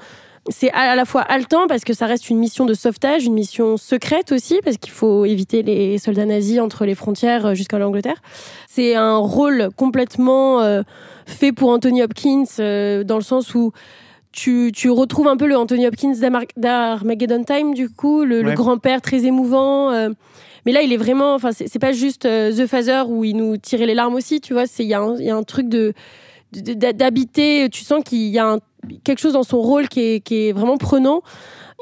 [0.49, 3.77] C'est à la fois haletant parce que ça reste une mission de sauvetage, une mission
[3.77, 8.21] secrète aussi parce qu'il faut éviter les soldats nazis entre les frontières euh, jusqu'à l'Angleterre.
[8.69, 10.83] C'est un rôle complètement euh,
[11.27, 13.73] fait pour Anthony Hopkins euh, dans le sens où
[14.33, 16.15] tu, tu retrouves un peu le Anthony Hopkins
[16.57, 19.91] d'Armageddon Time du coup, le, grand-père très émouvant.
[19.91, 20.09] euh,
[20.65, 23.57] mais là, il est vraiment, enfin, c'est pas juste euh, The Father où il nous
[23.57, 24.67] tirait les larmes aussi, tu vois.
[24.67, 25.93] C'est il y, a un- il y a un truc de
[26.53, 27.69] d'habiter.
[27.71, 28.59] Tu sens qu'il y a un-
[29.05, 31.23] quelque chose dans son rôle qui est, qui est vraiment prenant.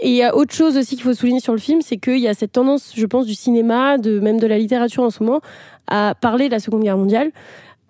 [0.03, 2.19] Et il y a autre chose aussi qu'il faut souligner sur le film, c'est qu'il
[2.21, 5.23] y a cette tendance, je pense, du cinéma, de même de la littérature en ce
[5.23, 5.41] moment,
[5.89, 7.33] à parler de la Seconde Guerre mondiale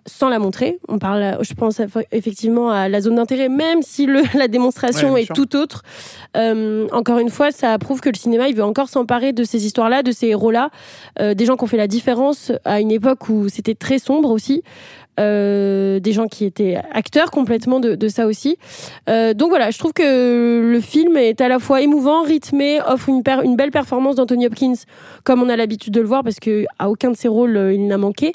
[0.05, 0.79] sans la montrer.
[0.87, 5.13] On parle, je pense eff- effectivement à la zone d'intérêt, même si le, la démonstration
[5.13, 5.83] Ouais, est tout autre.
[6.37, 9.65] Euh, encore une fois, ça prouve que le cinéma, il veut encore s'emparer de ces
[9.65, 10.69] histoires-là, de ces héros-là,
[11.19, 14.29] euh, des gens qui ont fait la différence à une époque où c'était très sombre
[14.31, 14.63] aussi.
[15.19, 18.57] Euh, des gens qui étaient acteurs complètement de, de ça aussi.
[19.09, 23.09] Euh, donc voilà, je trouve que le film est à la fois émouvant, rythmé, offre
[23.09, 24.73] une, belle performance d'Anthony Hopkins,
[25.25, 27.73] comme on a l'habitude de le voir, parce que à aucun de ses rôles euh,
[27.73, 28.31] il n'a manqué.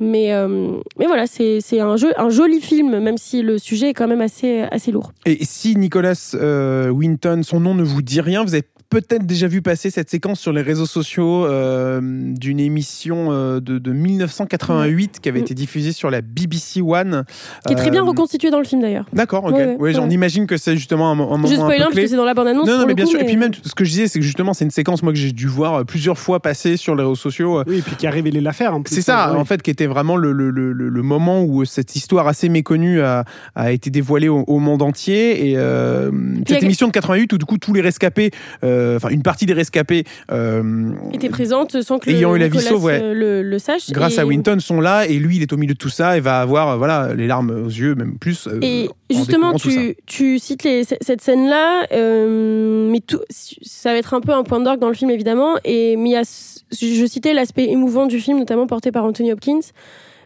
[0.00, 3.94] Mais, euh, mais voilà, c'est un, jeu, un joli film, même si le sujet est
[3.94, 5.12] quand même assez, assez lourd.
[5.24, 9.46] Et si Nicholas euh, Winton, son nom ne vous dit rien, vous avez peut-être déjà
[9.48, 15.20] vu passer cette séquence sur les réseaux sociaux euh, d'une émission euh, de, de 1988
[15.20, 15.42] qui avait Mm.
[15.42, 17.24] été diffusée sur la BBC One.
[17.66, 19.04] Qui est très bien Euh, reconstitué dans le film d'ailleurs.
[19.12, 19.52] D'accord, ok.
[19.54, 21.82] Ouais, Ouais, ouais, j'en imagine que c'est justement un, un moment Je un spoil peu
[21.82, 22.66] un parce que c'est dans la bande-annonce.
[22.66, 23.20] Non, non, pour mais le bien coup, sûr.
[23.20, 25.18] Et puis même, ce que je disais, c'est que justement, c'est une séquence, moi, que
[25.18, 27.62] j'ai dû voir plusieurs fois passer sur les réseaux sociaux.
[27.66, 28.74] Oui, et puis qui a révélé l'affaire.
[28.86, 29.38] C'est ça, Ouais.
[29.38, 32.48] en fait, qui était vraiment le, le, le, le- le moment où cette histoire assez
[32.48, 33.24] méconnue a,
[33.54, 35.50] a été dévoilée au, au monde entier.
[35.50, 36.10] Et euh,
[36.46, 38.30] cette a- émission de 88, où du coup tous les rescapés,
[38.64, 42.48] euh, enfin une partie des rescapés, euh, était présente sans que Ayant le, eu la
[42.48, 43.00] vie Nicolas, sauve, ouais.
[43.02, 43.90] euh, le, le sache.
[43.90, 45.06] grâce Et- à Winton, sont là.
[45.06, 47.26] Et lui, il est au milieu de tout ça et va avoir euh, voilà, les
[47.26, 48.46] larmes aux yeux, même plus.
[48.46, 53.98] euh, Et en justement, tu, tu cites les- cette scène-là, euh, mais tout, ça va
[53.98, 55.56] être un peu un point d'orgue dans le film, évidemment.
[55.64, 59.60] Et, mais a, je citais l'aspect émouvant du film, notamment porté par Anthony Hopkins.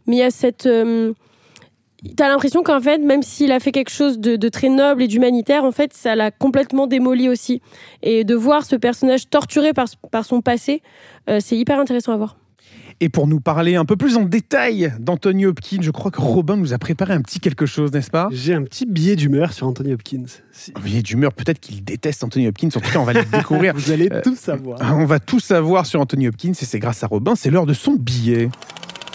[0.07, 0.67] Mais il y a cette.
[2.17, 5.09] T'as l'impression qu'en fait, même s'il a fait quelque chose de, de très noble et
[5.09, 7.63] d'humanitaire, en fait, ça l'a complètement démoli aussi.
[8.03, 10.83] Et de voir ce personnage torturé par, par son passé,
[11.31, 12.37] euh, c'est hyper intéressant à voir.
[13.01, 16.57] Et pour nous parler un peu plus en détail d'Anthony Hopkins, je crois que Robin
[16.57, 18.29] nous a préparé un petit quelque chose, n'est-ce pas?
[18.31, 20.25] J'ai un petit billet d'humeur sur Anthony Hopkins.
[20.53, 22.69] Si- Il est d'humeur, peut-être qu'il déteste Anthony Hopkins.
[22.69, 23.75] En tout cas, on va le découvrir.
[23.75, 24.79] Vous allez Euh, tout savoir.
[24.97, 27.75] On va tout savoir sur Anthony Hopkins et c'est grâce à Robin, c'est l'heure de
[27.75, 28.51] son billet.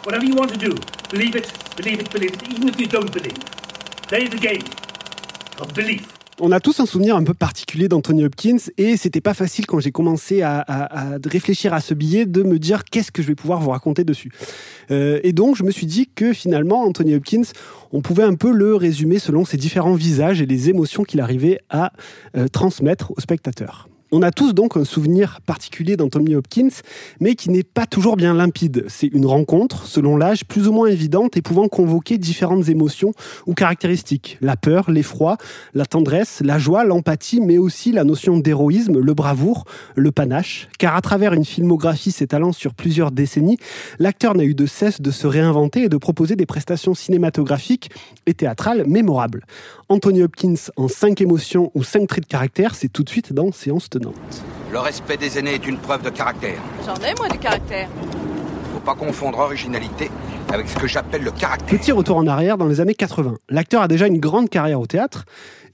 [0.08, 0.74] Whatever you want to do,
[1.12, 3.38] believe it, believe it, believe it, even if you don't believe.
[4.08, 4.64] Play the game
[5.60, 6.08] of belief.
[6.40, 9.82] On a tous un souvenir un peu particulier d'Anthony Hopkins et c'était pas facile quand
[9.82, 10.64] j'ai commencé à,
[11.26, 14.32] réfléchir à ce billet de me dire qu'est-ce que je vais pouvoir vous raconter dessus.
[14.92, 17.52] Euh, et donc je me suis dit que finalement Anthony Hopkins,
[17.92, 21.60] on pouvait un peu le résumer selon ses différents visages et les émotions qu'il arrivait
[21.70, 21.92] à
[22.38, 23.90] euh, transmettre aux spectateurs.
[24.14, 26.70] On a tous donc un souvenir particulier d'Anthony Hopkins,
[27.20, 28.86] mais qui n'est pas toujours bien limpide.
[28.88, 33.12] C'est une rencontre, selon l'âge, plus ou moins évidente et pouvant convoquer différentes émotions
[33.48, 34.38] ou caractéristiques.
[34.40, 35.36] La peur, l'effroi,
[35.74, 40.70] la tendresse, la joie, l'empathie, mais aussi la notion d'héroïsme, le bravoure, le panache.
[40.80, 43.58] Car à travers une filmographie s'étalant sur plusieurs décennies,
[44.00, 47.92] l'acteur n'a eu de cesse de se réinventer et de proposer des prestations cinématographiques
[48.26, 49.44] et théâtrales mémorables.
[49.90, 53.52] Anthony Hopkins en cinq émotions ou cinq traits de caractère, c'est tout de suite dans
[53.52, 53.90] Séance
[54.72, 56.60] Le respect des aînés est une preuve de caractère.
[56.86, 57.88] J'en ai, moi, du caractère.
[58.74, 60.12] Faut pas confondre originalité
[61.68, 63.36] Petit retour en arrière dans les années 80.
[63.50, 65.26] L'acteur a déjà une grande carrière au théâtre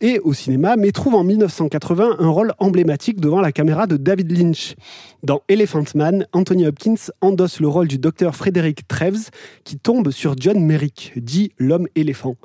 [0.01, 4.31] et au cinéma, mais trouve en 1980 un rôle emblématique devant la caméra de David
[4.31, 4.75] Lynch.
[5.23, 9.29] Dans Elephant Man, Anthony Hopkins endosse le rôle du docteur Frédéric Treves
[9.63, 12.35] qui tombe sur John Merrick, dit l'homme éléphant.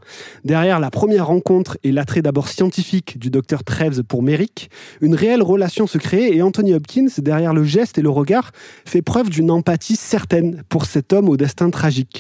[0.45, 4.70] Derrière la première rencontre et l'attrait d'abord scientifique du docteur Treves pour Merrick,
[5.01, 8.53] une réelle relation se crée et Anthony Hopkins, derrière le geste et le regard,
[8.85, 12.18] fait preuve d'une empathie certaine pour cet homme au destin tragique.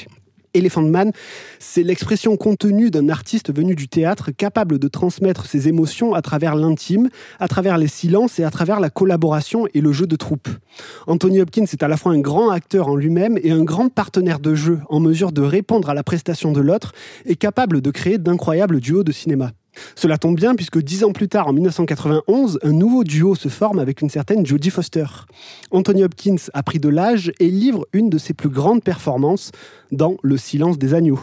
[0.54, 1.12] Elephant Man,
[1.58, 6.54] c'est l'expression contenue d'un artiste venu du théâtre capable de transmettre ses émotions à travers
[6.54, 10.48] l'intime, à travers les silences et à travers la collaboration et le jeu de troupe.
[11.06, 14.40] Anthony Hopkins est à la fois un grand acteur en lui-même et un grand partenaire
[14.40, 16.92] de jeu en mesure de répondre à la prestation de l'autre
[17.26, 19.52] et capable de créer d'incroyables duos de cinéma.
[19.94, 23.78] Cela tombe bien puisque dix ans plus tard, en 1991, un nouveau duo se forme
[23.78, 25.06] avec une certaine Jodie Foster.
[25.70, 29.50] Anthony Hopkins a pris de l'âge et livre une de ses plus grandes performances
[29.92, 31.20] dans Le silence des agneaux.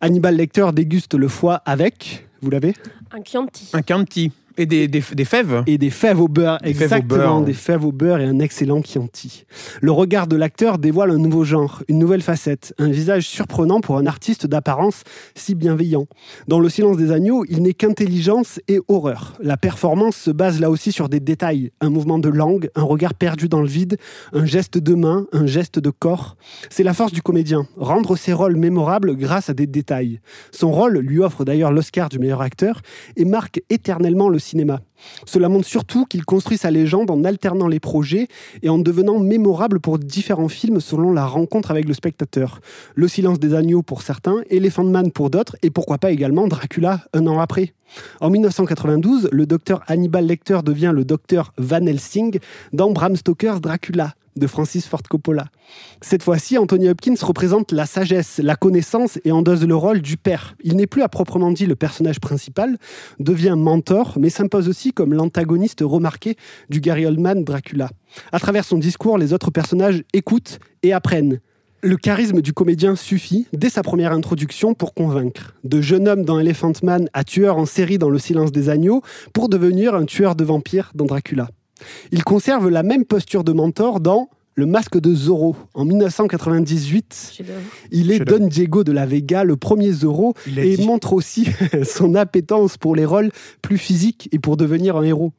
[0.00, 2.74] Hannibal Lecter déguste le foie avec, vous l'avez?
[3.12, 3.70] Un Chianti.
[3.72, 4.32] Un Chianti.
[4.56, 7.40] Et des, des, des fèves Et des fèves au beurre, Des fèves au exactement, beurre.
[7.42, 9.44] des fèves au beurre et un excellent Chianti.
[9.80, 13.98] Le regard de l'acteur dévoile un nouveau genre, une nouvelle facette, un visage surprenant pour
[13.98, 15.02] un artiste d'apparence
[15.34, 16.06] si bienveillant.
[16.46, 19.34] Dans Le silence des agneaux, il n'est qu'intelligence et horreur.
[19.42, 23.14] La performance se base là aussi sur des détails, un mouvement de langue, un regard
[23.14, 23.96] perdu dans le vide,
[24.32, 26.36] un geste de main, un geste de corps.
[26.70, 30.20] C'est la force du comédien, rendre ses rôles mémorables grâce à des détails.
[30.52, 32.80] Son rôle lui offre d'ailleurs l'Oscar du meilleur acteur
[33.16, 34.80] et marque éternellement le cinéma.
[35.26, 38.28] Cela montre surtout qu'il construit sa légende en alternant les projets
[38.62, 42.60] et en devenant mémorable pour différents films selon la rencontre avec le spectateur.
[42.94, 47.00] Le silence des agneaux pour certains, Elephant Man pour d'autres, et pourquoi pas également Dracula
[47.12, 47.74] un an après.
[48.20, 52.38] En 1992, le docteur Hannibal Lecter devient le docteur Van Helsing
[52.72, 55.46] dans Bram Stoker's Dracula de Francis Ford Coppola.
[56.00, 60.56] Cette fois-ci, Anthony Hopkins représente la sagesse, la connaissance et endosse le rôle du père.
[60.62, 62.78] Il n'est plus à proprement dit le personnage principal,
[63.18, 66.36] devient mentor, mais s'impose aussi comme l'antagoniste remarqué
[66.68, 67.90] du Gary Oldman Dracula.
[68.32, 71.40] À travers son discours, les autres personnages écoutent et apprennent.
[71.82, 75.54] Le charisme du comédien suffit, dès sa première introduction, pour convaincre.
[75.64, 79.02] De jeune homme dans Elephant Man à tueur en série dans Le silence des agneaux,
[79.34, 81.50] pour devenir un tueur de vampires dans Dracula.
[82.12, 87.42] Il conserve la même posture de mentor dans Le masque de Zorro en 1998.
[87.90, 90.86] Il est Don Diego de la Vega, le premier Zorro, et dit.
[90.86, 91.48] montre aussi
[91.84, 93.32] son appétence pour les rôles
[93.62, 95.32] plus physiques et pour devenir un héros.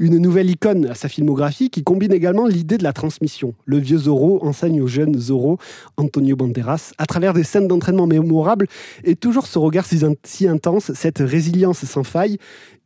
[0.00, 3.54] Une nouvelle icône à sa filmographie qui combine également l'idée de la transmission.
[3.64, 5.58] Le vieux Zorro enseigne au jeune Zorro,
[5.96, 8.66] Antonio Banderas, à travers des scènes d'entraînement mémorables
[9.04, 12.38] et toujours ce regard si intense, cette résilience sans faille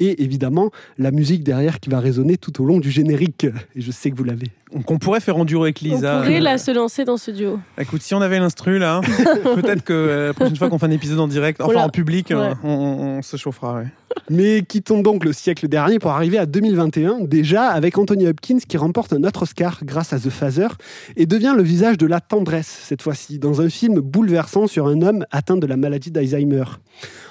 [0.03, 3.47] et évidemment la musique derrière qui va résonner tout au long du générique.
[3.77, 4.49] Et je sais que vous l'avez.
[4.87, 6.17] Qu'on pourrait faire en duo avec On Lisa.
[6.21, 7.59] pourrait là se lancer dans ce duo.
[7.79, 9.03] Écoute, si on avait l'instru là,
[9.55, 11.87] peut-être que euh, la prochaine fois qu'on fait un épisode en direct, enfin Voilà.
[11.87, 12.55] en public, euh, Ouais.
[12.65, 13.75] on, on- on se chauffera.
[13.77, 13.87] ouais.
[14.31, 18.77] Mais quittons donc le siècle dernier pour arriver à 2021, déjà avec Anthony Hopkins qui
[18.77, 20.69] remporte un autre Oscar grâce à The Father
[21.17, 25.01] et devient le visage de la tendresse cette fois-ci, dans un film bouleversant sur un
[25.03, 26.65] homme atteint de la maladie d'Alzheimer.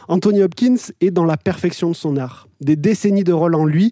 [0.08, 3.91] Anthony Hopkins est dans la perfection de son art, des décennies de rôle en lui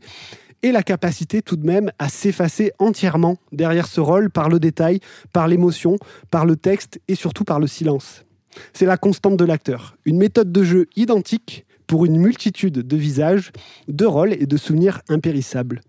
[0.62, 5.00] et la capacité tout de même à s'effacer entièrement derrière ce rôle par le détail,
[5.32, 5.98] par l'émotion,
[6.32, 8.26] par le texte et surtout par le silence.
[8.74, 13.52] C'est la constante de l'acteur, une méthode de jeu identique pour une multitude de visages,
[13.88, 15.82] de rôles et de souvenirs impérissables.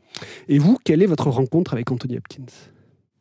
[0.49, 2.71] Et vous, quelle est votre rencontre avec Anthony Hopkins?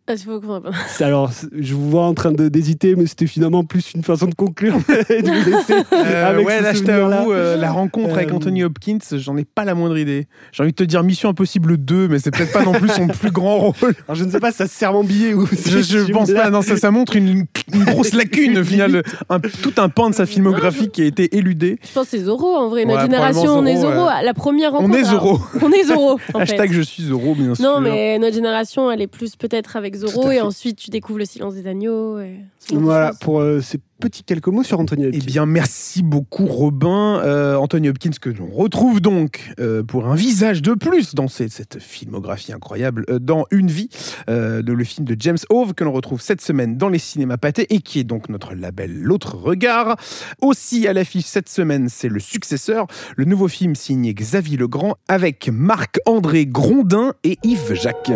[0.10, 4.26] Ah, Alors, je vous vois en train de- d'hésiter, mais c'était finalement plus une façon
[4.28, 4.76] de conclure
[5.10, 8.36] et de vous laisser Euh, avec ouais, là je t'avoue, euh, la rencontre avec Euh,
[8.36, 10.28] Anthony Hopkins, j'en ai pas la moindre idée.
[10.52, 13.08] J'ai envie de te dire Mission Impossible 2, mais c'est peut-être pas non plus son
[13.08, 13.94] plus grand rôle.
[14.08, 16.12] Alors, je ne sais pas si ça se sert en billet ou si Je, je
[16.12, 19.90] pense pas, non, ça, ça montre une, une grosse lacune au final, un- tout un
[19.90, 21.78] pan de sa filmographie qui a été éludé.
[21.88, 22.86] Je pense que c'est Zoro en vrai.
[22.86, 23.94] Notre Ouais, génération, on est Zoro.
[23.94, 24.24] Zoro, ouais.
[24.24, 24.98] La première On rencontre.
[24.98, 25.30] est Zoro.
[25.36, 26.12] alors, On est Zoro.
[26.14, 26.40] en fait.
[26.54, 27.64] Hashtag je suis Zoro, bien sûr.
[27.64, 29.96] Non, mais notre génération, elle est plus peut-être avec
[30.32, 32.20] Et ensuite tu découvres le silence des agneaux.
[32.20, 32.40] Et...
[32.72, 35.20] Voilà, pour euh, ces petits quelques mots sur Anthony Hopkins.
[35.22, 37.22] Eh bien, merci beaucoup, Robin.
[37.24, 41.52] Euh, Anthony Hopkins, que l'on retrouve donc euh, pour un visage de plus dans cette,
[41.52, 43.90] cette filmographie incroyable, euh, dans Une vie,
[44.30, 47.38] euh, de le film de James Hove, que l'on retrouve cette semaine dans les cinémas
[47.38, 49.98] pâtés et qui est donc notre label L'autre regard.
[50.42, 52.88] Aussi à l'affiche cette semaine, c'est le successeur,
[53.18, 58.12] le nouveau film signé Xavier Legrand avec Marc-André Grondin et Yves Jacques.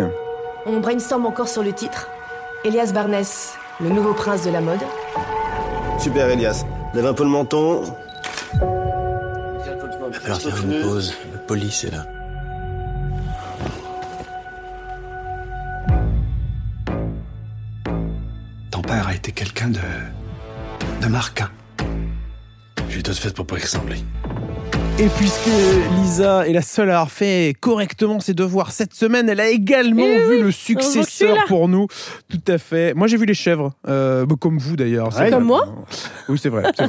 [0.66, 2.08] On brainstorm encore sur le titre.
[2.64, 4.80] Elias Barnès, le nouveau prince de la mode.
[5.98, 6.64] Super Elias.
[6.94, 7.82] Lève un peu le menton.
[8.60, 11.14] Va falloir faire une pause.
[11.32, 12.06] Le police est là.
[18.70, 19.80] Ton père a été quelqu'un de.
[21.02, 21.42] de Marc.
[22.88, 23.98] J'ai tout fait pour pas y ressembler.
[24.96, 25.48] Et puisque
[25.98, 30.04] Lisa est la seule à avoir fait correctement ses devoirs cette semaine, elle a également
[30.06, 31.88] Eh vu oui, le successeur pour nous.
[32.28, 32.94] Tout à fait.
[32.94, 35.12] Moi, j'ai vu les chèvres, euh, bah, comme vous d'ailleurs.
[35.12, 35.66] C'est Comme moi
[36.28, 36.62] Oui, c'est vrai.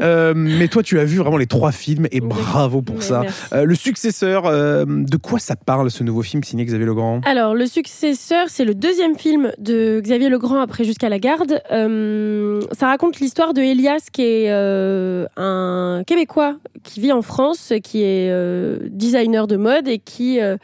[0.00, 3.22] Euh, mais toi, tu as vu vraiment les trois films et bravo pour Mais ça.
[3.52, 7.20] Euh, le successeur, euh, de quoi ça parle ce nouveau film signé Xavier Legrand?
[7.24, 11.60] Alors, le successeur, c'est le deuxième film de Xavier Legrand après Jusqu'à la garde.
[11.70, 17.72] Euh, ça raconte l'histoire de Elias, qui est euh, un Québécois qui vit en France,
[17.82, 20.56] qui est euh, designer de mode et qui euh,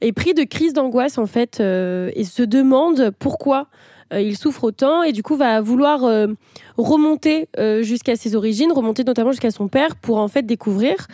[0.00, 3.68] est pris de crise d'angoisse en fait euh, et se demande pourquoi
[4.12, 6.28] euh, il souffre autant et du coup va vouloir euh,
[6.76, 11.08] remonter euh, jusqu'à ses origines, remonter notamment jusqu'à son père pour en fait découvrir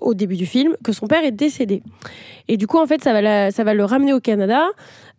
[0.00, 1.82] au début du film que son père est décédé.
[2.48, 4.66] Et du coup, en fait, ça va, ça va le ramener au Canada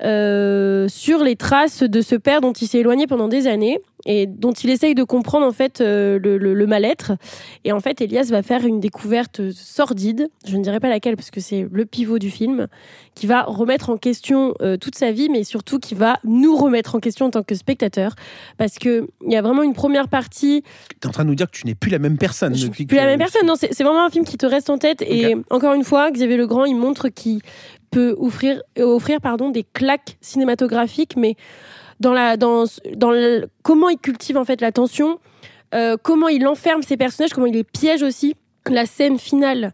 [0.04, 4.28] euh, sur les traces de ce père dont il s'est éloigné pendant des années et
[4.28, 7.14] dont il essaye de comprendre en fait euh, le, le- le mal-être.
[7.64, 11.32] Et en fait, Elias va faire une découverte sordide, je ne dirais pas laquelle parce
[11.32, 12.68] que c'est le pivot du film,
[13.16, 16.96] qui va remettre en question euh, toute sa vie, mais surtout qui va nous remettre
[16.96, 18.16] en question en tant que spectateur,
[18.58, 21.36] parce que il y a vraiment une première partie Tu es en train de nous
[21.36, 22.54] dire que tu n'es plus la même personne.
[22.54, 23.46] depuis plus que- la même personne.
[23.48, 25.02] Non, c'est c'est vraiment un film qui te reste en tête.
[25.02, 27.42] Et encore une fois, Xavier Legrand, il montre qu'il
[27.92, 31.36] peut offrir, euh, offrir pardon, des claques cinématographiques, mais
[32.00, 32.66] dans la, dans,
[32.96, 35.20] dans le- comment il cultive en fait la tension,
[35.74, 38.36] euh, comment il enferme ses personnages, comment il les piège aussi.
[38.70, 39.74] La scène finale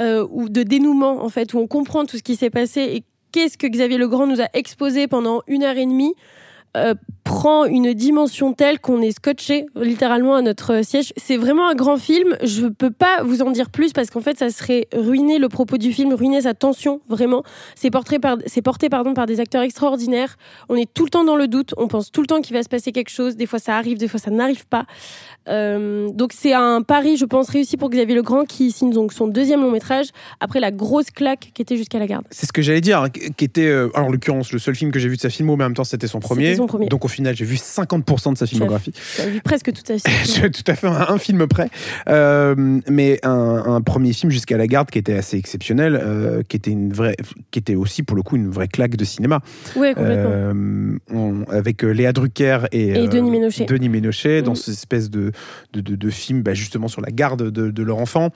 [0.00, 3.04] euh, ou de dénouement en fait, où on comprend tout ce qui s'est passé et
[3.30, 6.14] qu'est-ce que Xavier Legrand nous a exposé pendant une heure et demie.
[6.76, 6.94] euh,
[7.24, 11.12] prend une dimension telle qu'on est scotché littéralement à notre siège.
[11.16, 12.36] C'est vraiment un grand film.
[12.42, 15.76] Je peux pas vous en dire plus parce qu'en fait, ça serait ruiner le propos
[15.76, 17.42] du film, ruiner sa tension, vraiment.
[17.74, 20.36] C'est porté par, c'est porté pardon par des acteurs extraordinaires.
[20.68, 21.74] On est tout le temps dans le doute.
[21.76, 23.36] On pense tout le temps qu'il va se passer quelque chose.
[23.36, 24.86] Des fois, ça arrive, des fois, ça n'arrive pas.
[25.48, 29.26] Euh, donc, c'est un pari, je pense, réussi pour Xavier Legrand qui signe donc son
[29.26, 30.08] deuxième long métrage
[30.40, 32.24] après la grosse claque qui était jusqu'à la garde.
[32.30, 34.92] C'est ce que j'allais dire, hein, qui était, euh, alors, en l'occurrence, le seul film
[34.92, 36.54] que j'ai vu de sa filmo, mais en même temps, c'était son premier.
[36.54, 36.86] son premier.
[36.86, 38.92] Donc, au final, j'ai vu 50% de sa filmographie.
[39.16, 39.94] J'ai vu presque sa
[40.24, 41.68] Je suis tout à fait un, un film près.
[42.08, 42.54] Euh,
[42.88, 46.70] mais un, un premier film jusqu'à la garde qui était assez exceptionnel, euh, qui était
[46.70, 47.16] une vraie,
[47.50, 49.40] qui était aussi pour le coup une vraie claque de cinéma.
[49.76, 50.30] Ouais, complètement.
[50.30, 53.64] Euh, on- avec Léa Drucker et, Et Denis Ménochet.
[53.66, 54.56] Denis Ménochet, dans Mhm.
[54.56, 55.32] cette espèce de,
[55.72, 58.30] de, de, de film bah, justement sur la garde de, de leur enfant.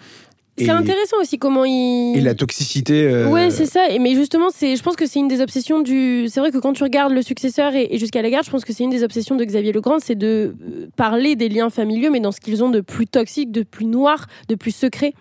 [0.59, 2.15] C'est intéressant aussi comment il.
[2.17, 3.05] Et la toxicité.
[3.07, 3.91] euh, Ouais, c'est ça.
[3.91, 6.29] Et mais justement, c'est, je pense que c'est une des obsessions du.
[6.29, 8.65] C'est vrai que quand tu regardes le successeur et, et jusqu'à la garde, je pense
[8.65, 12.11] que c'est une des obsessions de Xavier Legrand, c'est de euh, parler des liens familiaux,
[12.11, 15.13] mais dans ce qu'ils ont de plus toxique, de plus noir, de plus secret.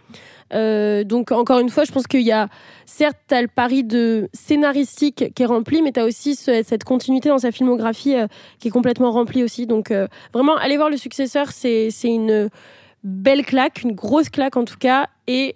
[0.53, 2.47] Euh, donc encore une fois, je pense qu'il y a
[2.85, 6.83] certes t'as le pari de scénaristique qui est rempli, mais tu as aussi ce- cette
[6.83, 8.27] continuité dans sa filmographie euh,
[8.59, 9.65] qui est complètement remplie aussi.
[9.67, 12.49] Donc euh, vraiment, allez voir le successeur, c'est c'est une
[13.05, 15.55] belle claque, une grosse claque en tout cas, et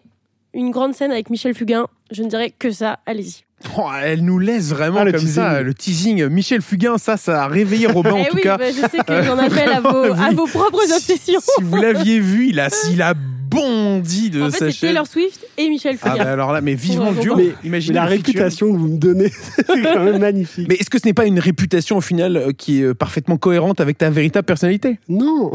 [0.54, 1.88] une grande scène avec Michel Fugain.
[2.12, 3.44] Je ne dirais que ça, allez-y.
[3.78, 5.36] Oh, elle nous laisse vraiment Ah, le comme teasing.
[5.36, 6.26] ça le teasing.
[6.28, 8.58] Michel Fugain, ça, ça a réveillé Robin en Eh tout oui, cas.
[8.58, 10.36] bah, je sais que j'en appelle à vos, à Oui.
[10.36, 11.42] vos propres obsessions.
[11.42, 14.88] Si vous l'aviez vu, il a, il a bondi de En sa fait.
[14.88, 16.24] Taylor Swift et Michel Ah Fugain.
[16.24, 17.36] bah alors là, mais vivement le duo.
[17.36, 20.68] Mais, Imaginez mais la réputation que vous me donnez, c'est quand même magnifique.
[20.70, 23.38] Mais est-ce que ce n'est pas une réputation au final euh, qui est euh, parfaitement
[23.38, 25.00] cohérente avec ta véritable personnalité?
[25.10, 25.52] Non.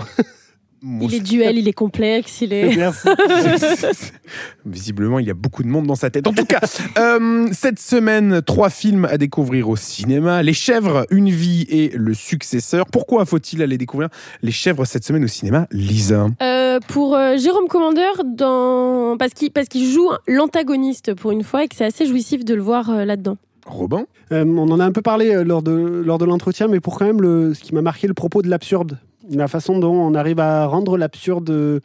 [1.00, 2.76] Il est duel, il est complexe, il est.
[2.76, 3.08] Merci.
[4.66, 6.26] Visiblement, il y a beaucoup de monde dans sa tête.
[6.26, 6.60] En tout cas,
[6.98, 10.42] euh, cette semaine, trois films à découvrir au cinéma.
[10.42, 12.84] Les Chèvres, Une vie et Le Successeur.
[12.86, 14.10] Pourquoi faut-il aller découvrir
[14.42, 16.26] Les Chèvres cette semaine au cinéma Lisa?
[16.42, 19.16] Euh, pour euh, Jérôme Commander, dans...
[19.18, 22.54] parce qu'il parce qu'il joue l'antagoniste pour une fois et que c'est assez jouissif de
[22.54, 23.36] le voir euh, là-dedans.
[23.66, 24.04] Robin?
[24.32, 25.72] Euh, on en a un peu parlé lors de,
[26.04, 28.50] lors de l'entretien, mais pour quand même le, ce qui m'a marqué, le propos de
[28.50, 28.98] l'absurde.
[29.30, 31.80] La façon dont on arrive à rendre l'absurde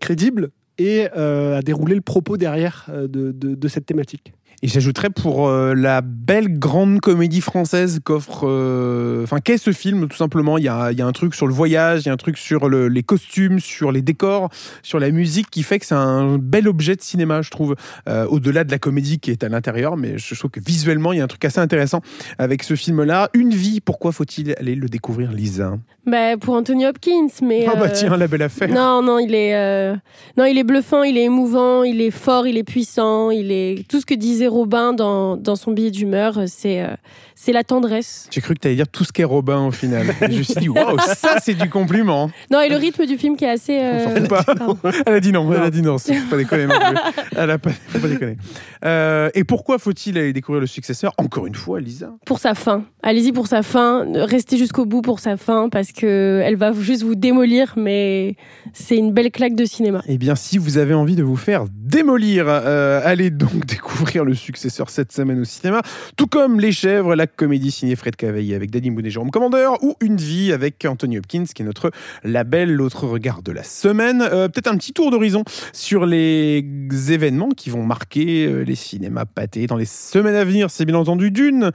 [0.00, 4.32] crédible et euh, à dérouler le propos derrière euh, de cette thématique.
[4.62, 8.48] Et j'ajouterais pour euh, la belle grande comédie française qu'offre.
[8.48, 11.46] euh, Enfin, qu'est ce film, tout simplement Il y a, y a un truc sur
[11.46, 14.48] le voyage, il y a un truc sur le- les costumes, sur les décors,
[14.82, 17.76] sur la musique qui fait que c'est un bel objet de cinéma, je trouve.
[18.08, 21.18] Euh, Au-delà de la comédie qui est à l'intérieur, mais je trouve que visuellement, il
[21.18, 22.00] y a un truc assez intéressant
[22.38, 23.28] avec ce film-là.
[23.34, 25.74] Une vie, pourquoi faut-il aller le découvrir, Lisa?
[26.06, 27.66] Bah, pour Anthony Hopkins, mais.
[27.68, 28.68] Ah bah tiens, la belle affaire.
[28.68, 29.92] Non, non, il est,
[30.38, 33.84] non, il est bluffant, il est émouvant, il est fort, il est puissant, il est
[33.88, 36.88] tout ce que disait disait Robin dans, dans son billet d'humeur, c'est euh,
[37.34, 38.28] c'est la tendresse.
[38.30, 40.06] J'ai cru que tu allais dire tout ce qu'est Robin au final.
[40.20, 42.30] je me suis dit, waouh, ça c'est du compliment.
[42.50, 43.78] Non, et le rythme du film qui est assez.
[43.78, 44.44] euh, pas.
[45.06, 47.22] Elle a dit non, elle a dit non, faut pas déconner non plus.
[47.36, 48.36] Elle a pas, faut pas déconner.
[48.84, 52.10] Euh, et pourquoi faut-il aller découvrir le successeur Encore une fois, Lisa?
[52.24, 52.84] Pour sa fin.
[53.02, 54.06] Allez-y pour sa fin.
[54.14, 58.36] Restez jusqu'au bout pour sa fin parce que elle va juste vous démolir, mais
[58.72, 60.02] c'est une belle claque de cinéma.
[60.08, 64.34] Eh bien, si vous avez envie de vous faire démolir, euh, allez donc découvrir le
[64.36, 65.82] successeur cette semaine au cinéma,
[66.16, 69.82] tout comme Les Chèvres, la comédie signée Fred Cavaillé avec Danny Boone et Jérôme Commandeur,
[69.82, 71.90] ou Une vie avec Anthony Hopkins, qui est notre
[72.22, 74.22] label, l'autre regard de la semaine.
[74.22, 76.64] Euh, Peut-être un petit tour d'horizon sur les
[77.08, 80.70] événements qui vont marquer euh, les cinémas pâtés dans les semaines à venir.
[80.70, 81.72] C'est bien entendu d'une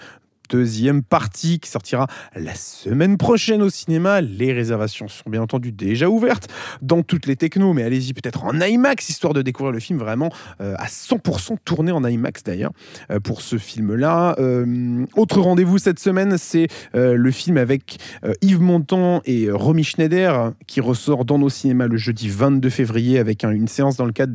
[0.55, 4.19] deuxième partie qui sortira la semaine prochaine au cinéma.
[4.21, 6.49] Les réservations sont bien entendu déjà ouvertes
[6.81, 10.29] dans toutes les technos, mais allez-y peut-être en IMAX, histoire de découvrir le film vraiment
[10.59, 12.71] euh, à 100% tourné en IMAX d'ailleurs
[13.11, 14.35] euh, pour ce film-là.
[14.39, 17.97] Euh, autre rendez-vous cette semaine, c'est le film avec
[18.41, 23.43] Yves Montand et Romy Schneider qui ressort dans nos cinémas le jeudi 22 février avec
[23.43, 24.33] un- une séance dans le cadre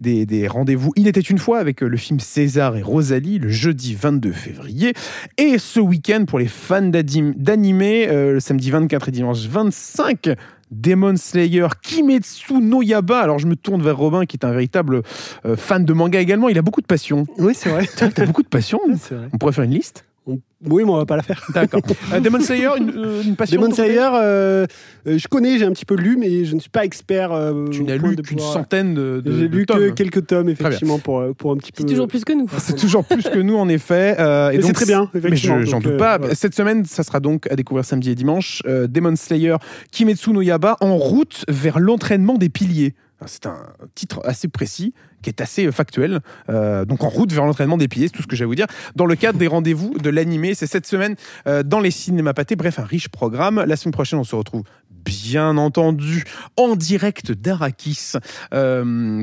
[0.00, 3.94] des, des, rendez-vous Il était une fois avec le film César et Rosalie le jeudi
[3.94, 4.92] 22 février.
[5.38, 10.30] Et ce week-end, pour les fans d'animé, euh, le samedi 24 et dimanche 25,
[10.70, 13.20] Demon Slayer Kimetsu no Yaba.
[13.20, 15.02] Alors je me tourne vers Robin qui est un véritable
[15.46, 16.48] euh, fan de manga également.
[16.48, 17.26] Il a beaucoup de passion.
[17.38, 17.86] Oui, c'est vrai.
[17.96, 18.80] T'as beaucoup de passion.
[19.32, 20.04] On pourrait faire une liste?
[20.26, 21.44] Oui, mais on va pas la faire.
[21.54, 21.82] D'accord.
[22.14, 23.60] Euh, Demon Slayer, une, euh, une passion.
[23.60, 24.66] Demon Slayer, euh,
[25.04, 27.32] je connais, j'ai un petit peu lu, mais je ne suis pas expert.
[27.32, 30.98] euh, Tu n'as lu qu'une pouvoir- centaine de, de- J'ai lu que quelques tomes, effectivement,
[30.98, 31.82] pour, pour un petit peu.
[31.82, 32.48] C'est toujours plus que nous.
[32.58, 34.16] C'est toujours plus que nous, en effet.
[34.18, 36.16] euh, et Mais c'est très bien, Mais effectivement, je- j'en doute euh, pas.
[36.16, 36.34] voilà.
[36.34, 38.62] Cette semaine, ça sera donc à découvrir samedi et dimanche.
[38.66, 39.56] euh, Demon Slayer
[39.92, 42.94] Kimetsu no Yaba en route vers l'entraînement des piliers.
[43.26, 44.92] C'est un titre assez précis,
[45.22, 46.20] qui est assez euh, factuel.
[46.48, 48.54] Euh, donc en route vers l'entraînement des piliers, c'est tout ce que j'ai à vous
[48.54, 48.66] dire.
[48.94, 52.56] Dans le cadre des rendez-vous de l'animé, c'est cette semaine euh, dans les cinémas pâtés.
[52.56, 53.64] Bref, un riche programme.
[53.66, 56.24] La semaine prochaine, on se retrouve bien entendu
[56.56, 58.12] en direct d'Arakis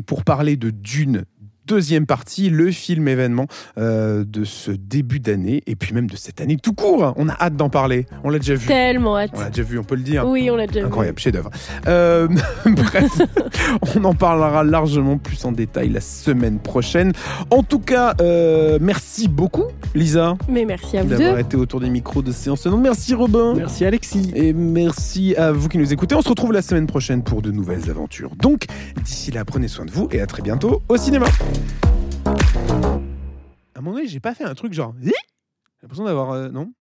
[0.06, 1.26] pour parler de Dune.
[1.68, 3.46] Deuxième partie, le film événement
[3.78, 7.14] euh, de ce début d'année et puis même de cette année tout court.
[7.18, 8.08] On a hâte d'en parler.
[8.24, 8.66] On l'a déjà vu.
[8.66, 9.30] Tellement hâte.
[9.36, 10.28] On l'a déjà vu, on peut le dire.
[10.28, 10.88] Oui, on l'a déjà vu.
[10.88, 11.52] Incroyable, chef-d'œuvre.
[11.88, 12.28] Euh,
[12.66, 13.12] bref,
[13.96, 17.14] on en parlera largement plus en détail la semaine prochaine.
[17.52, 21.90] En tout cas, euh, merci beaucoup, Lisa, Mais merci à vous d'avoir été autour des
[21.90, 22.66] micros de séance.
[22.66, 23.54] Non, merci Robin.
[23.56, 24.32] Merci Alexis.
[24.34, 26.16] Et merci à vous qui nous écoutez.
[26.16, 28.32] On se retrouve la semaine prochaine pour de nouvelles aventures.
[28.36, 28.66] Donc,
[29.04, 31.28] d'ici là, prenez soin de vous et à très bientôt au cinéma.
[33.76, 34.94] À mon avis, j'ai pas fait un truc genre.
[35.02, 35.12] J'ai
[35.82, 36.32] l'impression d'avoir.
[36.32, 36.70] euh, non?